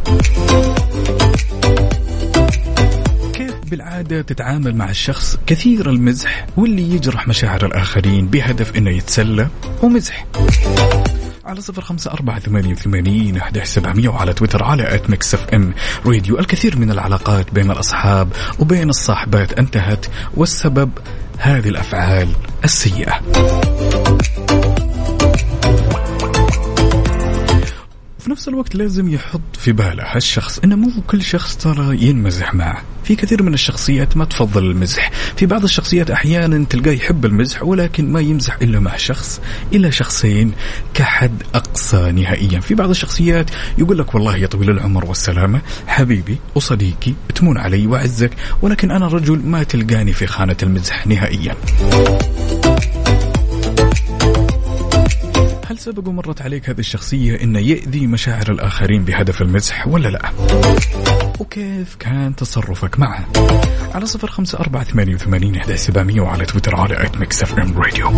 [3.73, 9.49] بالعادة تتعامل مع الشخص كثير المزح واللي يجرح مشاعر الآخرين بهدف أنه يتسلى
[9.83, 10.27] ومزح.
[11.45, 15.75] على صفر خمسة أربعة ثمانية وثمانين أحد سبعمية وعلى تويتر على at Mix FM
[16.07, 20.91] Radio الكثير من العلاقات بين الأصحاب وبين الصاحبات انتهت والسبب
[21.39, 22.29] هذه الأفعال
[22.65, 23.21] السيئة.
[28.33, 32.83] نفس الوقت لازم يحط في باله هالشخص إنه مو كل شخص ترى ينمزح معه.
[33.05, 35.11] في كثير من الشخصيات ما تفضل المزح.
[35.37, 39.41] في بعض الشخصيات أحيانا تلقاه يحب المزح ولكن ما يمزح إلا مع شخص
[39.73, 40.53] إلى شخصين
[40.95, 42.61] كحد أقصى نهائيا.
[42.61, 48.31] في بعض الشخصيات يقول لك والله يا طويل العمر والسلامة حبيبي وصديقي تمون علي وأعزك
[48.63, 51.55] ولكن أنا رجل ما تلقاني في خانة المزح نهائيا.
[55.83, 60.31] سبق ومرت عليك هذه الشخصية إنه يأذي مشاعر الآخرين بهدف المزح ولا لا؟
[61.41, 63.27] وكيف كان تصرفك معه؟
[63.95, 68.09] على صفر خمسة أربعة ثمانية وثمانين إحدى سبعمية وعلى تويتر على at Mix FM Radio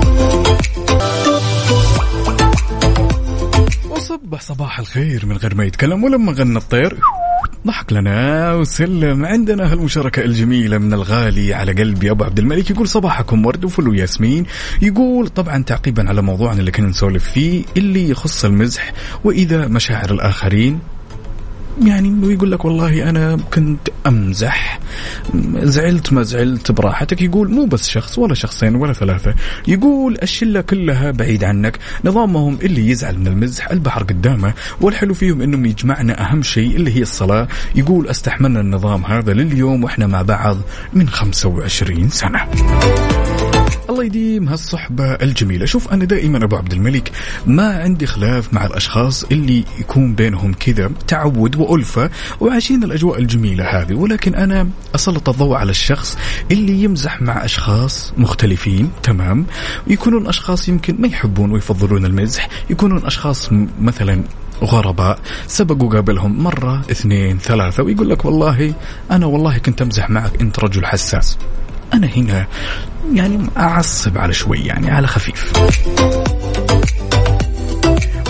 [3.91, 6.99] وصبح صباح الخير من غير ما يتكلم ولما غنى الطير
[7.67, 12.71] ضحك لنا وسلم عندنا هالمشاركة الجميلة من الغالي على قلبي أبو عبد الملك.
[12.71, 14.47] يقول صباحكم ورد وفل وياسمين.
[14.83, 18.93] يقول طبعا تعقيبا على موضوعنا اللي كنا نسولف فيه اللي يخص المزح
[19.25, 20.81] وإذا مشاعر الآخرين
[21.83, 24.81] يعني ويقول لك والله أنا كنت أمزح
[25.55, 27.23] زعلت ما زعلت براحتك.
[27.23, 29.35] يقول مو بس شخص ولا شخصين ولا ثلاثة.
[29.69, 31.79] يقول الشلة كلها بعيد عنك.
[32.05, 37.03] نظامهم اللي يزعل من المزح البحر قدامه والحلو فيهم إنهم يجمعنا أهم شيء اللي هي
[37.03, 37.49] الصلاة.
[37.75, 40.57] يقول أستحملنا النظام هذا لليوم وإحنا مع بعض
[40.93, 42.41] من 25 سنة.
[43.91, 45.67] الله يديم هالصحبة الجميلة.
[45.67, 47.13] شوف أنا دائما أبو عبد الملك
[47.47, 52.11] ما عندي خلاف مع الأشخاص اللي يكون بينهم كذا تعود وألفة
[52.41, 53.95] وعايشين الأجواء الجميلة هذه.
[53.95, 56.19] ولكن أنا أسلط الضوء على الشخص
[56.51, 59.47] اللي يمزح مع أشخاص مختلفين تمام؟
[59.87, 62.49] يكونون أشخاص يمكن ما يحبون ويفضلون المزح.
[62.71, 63.51] يكونون أشخاص
[63.81, 64.23] مثلا
[64.63, 65.19] غرباء.
[65.47, 68.75] سبقوا قابلهم مرة اثنين ثلاثة ويقول لك والله
[69.11, 71.39] أنا والله كنت أمزح معك أنت رجل حساس.
[71.95, 72.47] أنا هنا
[73.13, 75.53] يعني أعصب على شوي يعني على خفيف.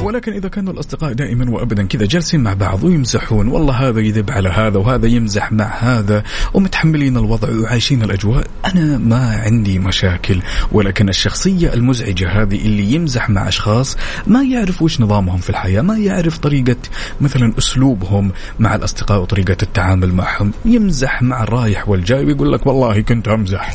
[0.04, 4.48] ولكن إذا كانوا الأصدقاء دائما وأبدا كذا جالسين مع بعض ويمزحون والله هذا يذب على
[4.48, 6.22] هذا وهذا يمزح مع هذا
[6.54, 10.42] ومتحملين الوضع وعايشين الأجواء أنا ما عندي مشاكل.
[10.72, 13.96] ولكن الشخصية المزعجة هذه اللي يمزح مع أشخاص
[14.26, 16.76] ما يعرف وش نظامهم في الحياة ما يعرف طريقة
[17.20, 20.52] مثلا أسلوبهم مع الأصدقاء وطريقة التعامل معهم.
[20.64, 23.74] يمزح مع الرايح والجاي ويقول لك والله كنت أمزح.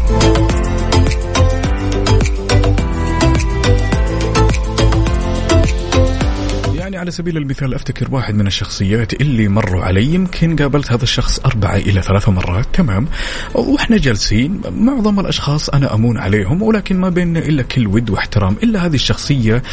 [7.00, 11.76] على سبيل المثال أفتكر واحد من الشخصيات اللي مروا علي يمكن قابلت هذا الشخص أربعة
[11.76, 13.08] إلى ثلاثة مرات تمام.
[13.54, 18.56] وإحنا جالسين معظم الأشخاص أنا أمون عليهم ولكن ما بيننا إلا كل ود واحترام.
[18.64, 19.64] إلا هذه الشخصية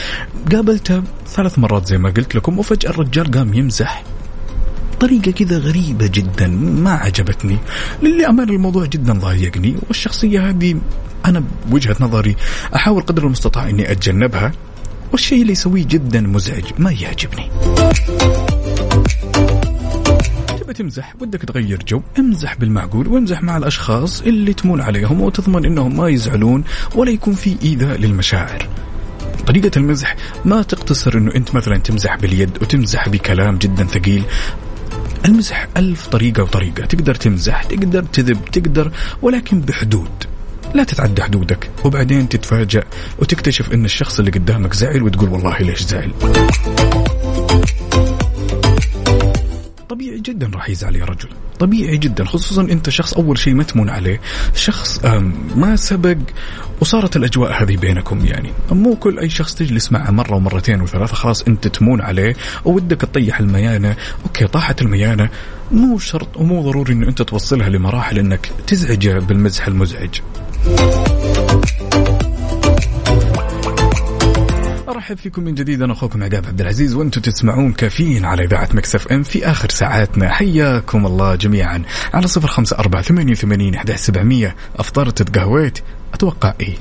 [0.52, 4.04] قابلتها ثلاث مرات زي ما قلت لكم وفجأة الرجال قام يمزح
[5.00, 7.58] طريقة كذا غريبة جدا ما عجبتني.
[8.02, 10.80] للأمانة الموضوع جدا ضايقني والشخصية هذه
[11.26, 12.36] أنا بوجهة نظري
[12.74, 14.52] أحاول قدر المستطاع أني أتجنبها.
[15.12, 17.50] والشيء اللي يسويه جدا مزعج ما يعجبني.
[20.60, 22.02] تبى تمزح ودك تغير جو.
[22.18, 27.56] امزح بالمعقول وامزح مع الأشخاص اللي تمون عليهم وتضمن أنهم ما يزعلون ولا يكون في
[27.62, 28.68] إيذاء للمشاعر.
[29.46, 34.22] طريقة المزح ما تقتصر أنه أنت مثلا تمزح باليد وتمزح بكلام جدا ثقيل.
[35.24, 36.84] المزح ألف طريقة وطريقة.
[36.84, 38.92] تقدر تمزح تقدر تذب تقدر
[39.22, 40.35] ولكن بحدود.
[40.76, 42.84] لا تتعدى حدودك وبعدين تتفاجأ
[43.18, 46.12] وتكتشف إن الشخص اللي قدامك زعل وتقول والله ليش زعل.
[49.88, 51.28] طبيعي جدا راح يزعل يا رجل.
[51.58, 54.20] طبيعي جدا خصوصا أنت شخص أول شيء ما تمون عليه
[54.54, 55.04] شخص
[55.54, 56.16] ما سبق
[56.80, 58.52] وصارت الأجواء هذه بينكم يعني.
[58.70, 63.40] مو كل أي شخص تجلس معه مرة ومرتين وثلاثة خلاص أنت تمون عليه وودك تطيح
[63.40, 63.96] الميانة.
[64.24, 65.28] okay طاحت الميانة.
[65.72, 70.14] مو شرط ومو ضروري انه أنت توصلها لمراحل إنك تزعجه بالمزح المزعج.
[74.88, 79.08] أرحب فيكم من جديد أنا أخوكم عقاب عبد العزيز وأنتم تسمعون كافيين على إذاعة Mix
[79.08, 80.32] FM في آخر ساعاتنا.
[80.32, 81.82] حياكم الله جميعا.
[82.14, 83.74] على صفر خمسة أربعة ثمانية وثمانين
[84.76, 85.78] افطرت تقهويت
[86.14, 86.74] أتوقع إيه.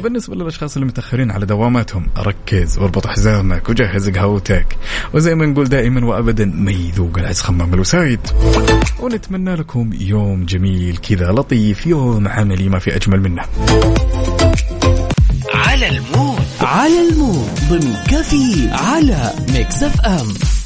[0.00, 4.76] وبالنسبة للأشخاص اللي متأخرين على دواماتهم ركز واربط حزامك وجهز قهوتك.
[5.14, 8.20] وزي ما نقول دائما وأبدا ما يذوق العز خمام الوسايد.
[9.00, 13.42] ونتمنى لكم يوم جميل كذا لطيف يوم عملي ما في أجمل منه.
[15.54, 16.44] على ال mood.
[16.60, 17.48] على ال mood.
[17.70, 20.59] ضمن كافيين على Mix FM.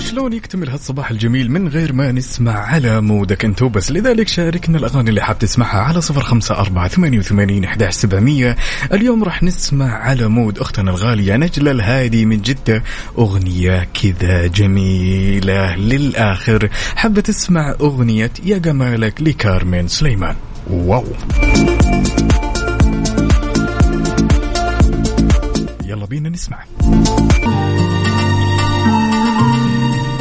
[0.00, 5.10] وشلون يكتمل هالصباح الجميل من غير ما نسمع على مودك انت وبس لذلك شاركنا الأغاني
[5.10, 8.56] اللي حاب تسمعها على صفر خمسة أربعة ثمانية وثمانين أحداش سبعمية.
[8.92, 12.82] اليوم راح نسمع على مود أختنا الغالية نجلة الهادي من جدة
[13.18, 16.68] أغنية كذا جميلة للآخر.
[16.96, 20.36] حابة تسمع أغنية يا جمالك لكارمن سليمان.
[20.70, 21.04] wow.
[25.84, 26.58] يلا بينا نسمع.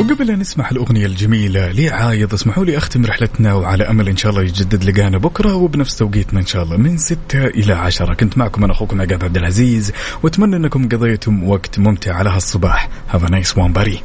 [0.10, 4.44] وقبل لا نسمع الأغنية الجميلة لعايض اسمحوا لي أختم رحلتنا وعلى أمل إن شاء الله
[4.44, 8.14] يجدد لقانا بكرة وبنفس توقيتنا إن شاء الله من ستة إلى عشرة.
[8.14, 9.92] كنت معكم أنا أخوكم عقاب عبد العزيز
[10.24, 12.90] وأتمنى أنكم قضيتم وقت ممتع على هالصباح.
[13.14, 14.00] Have a nice one buddy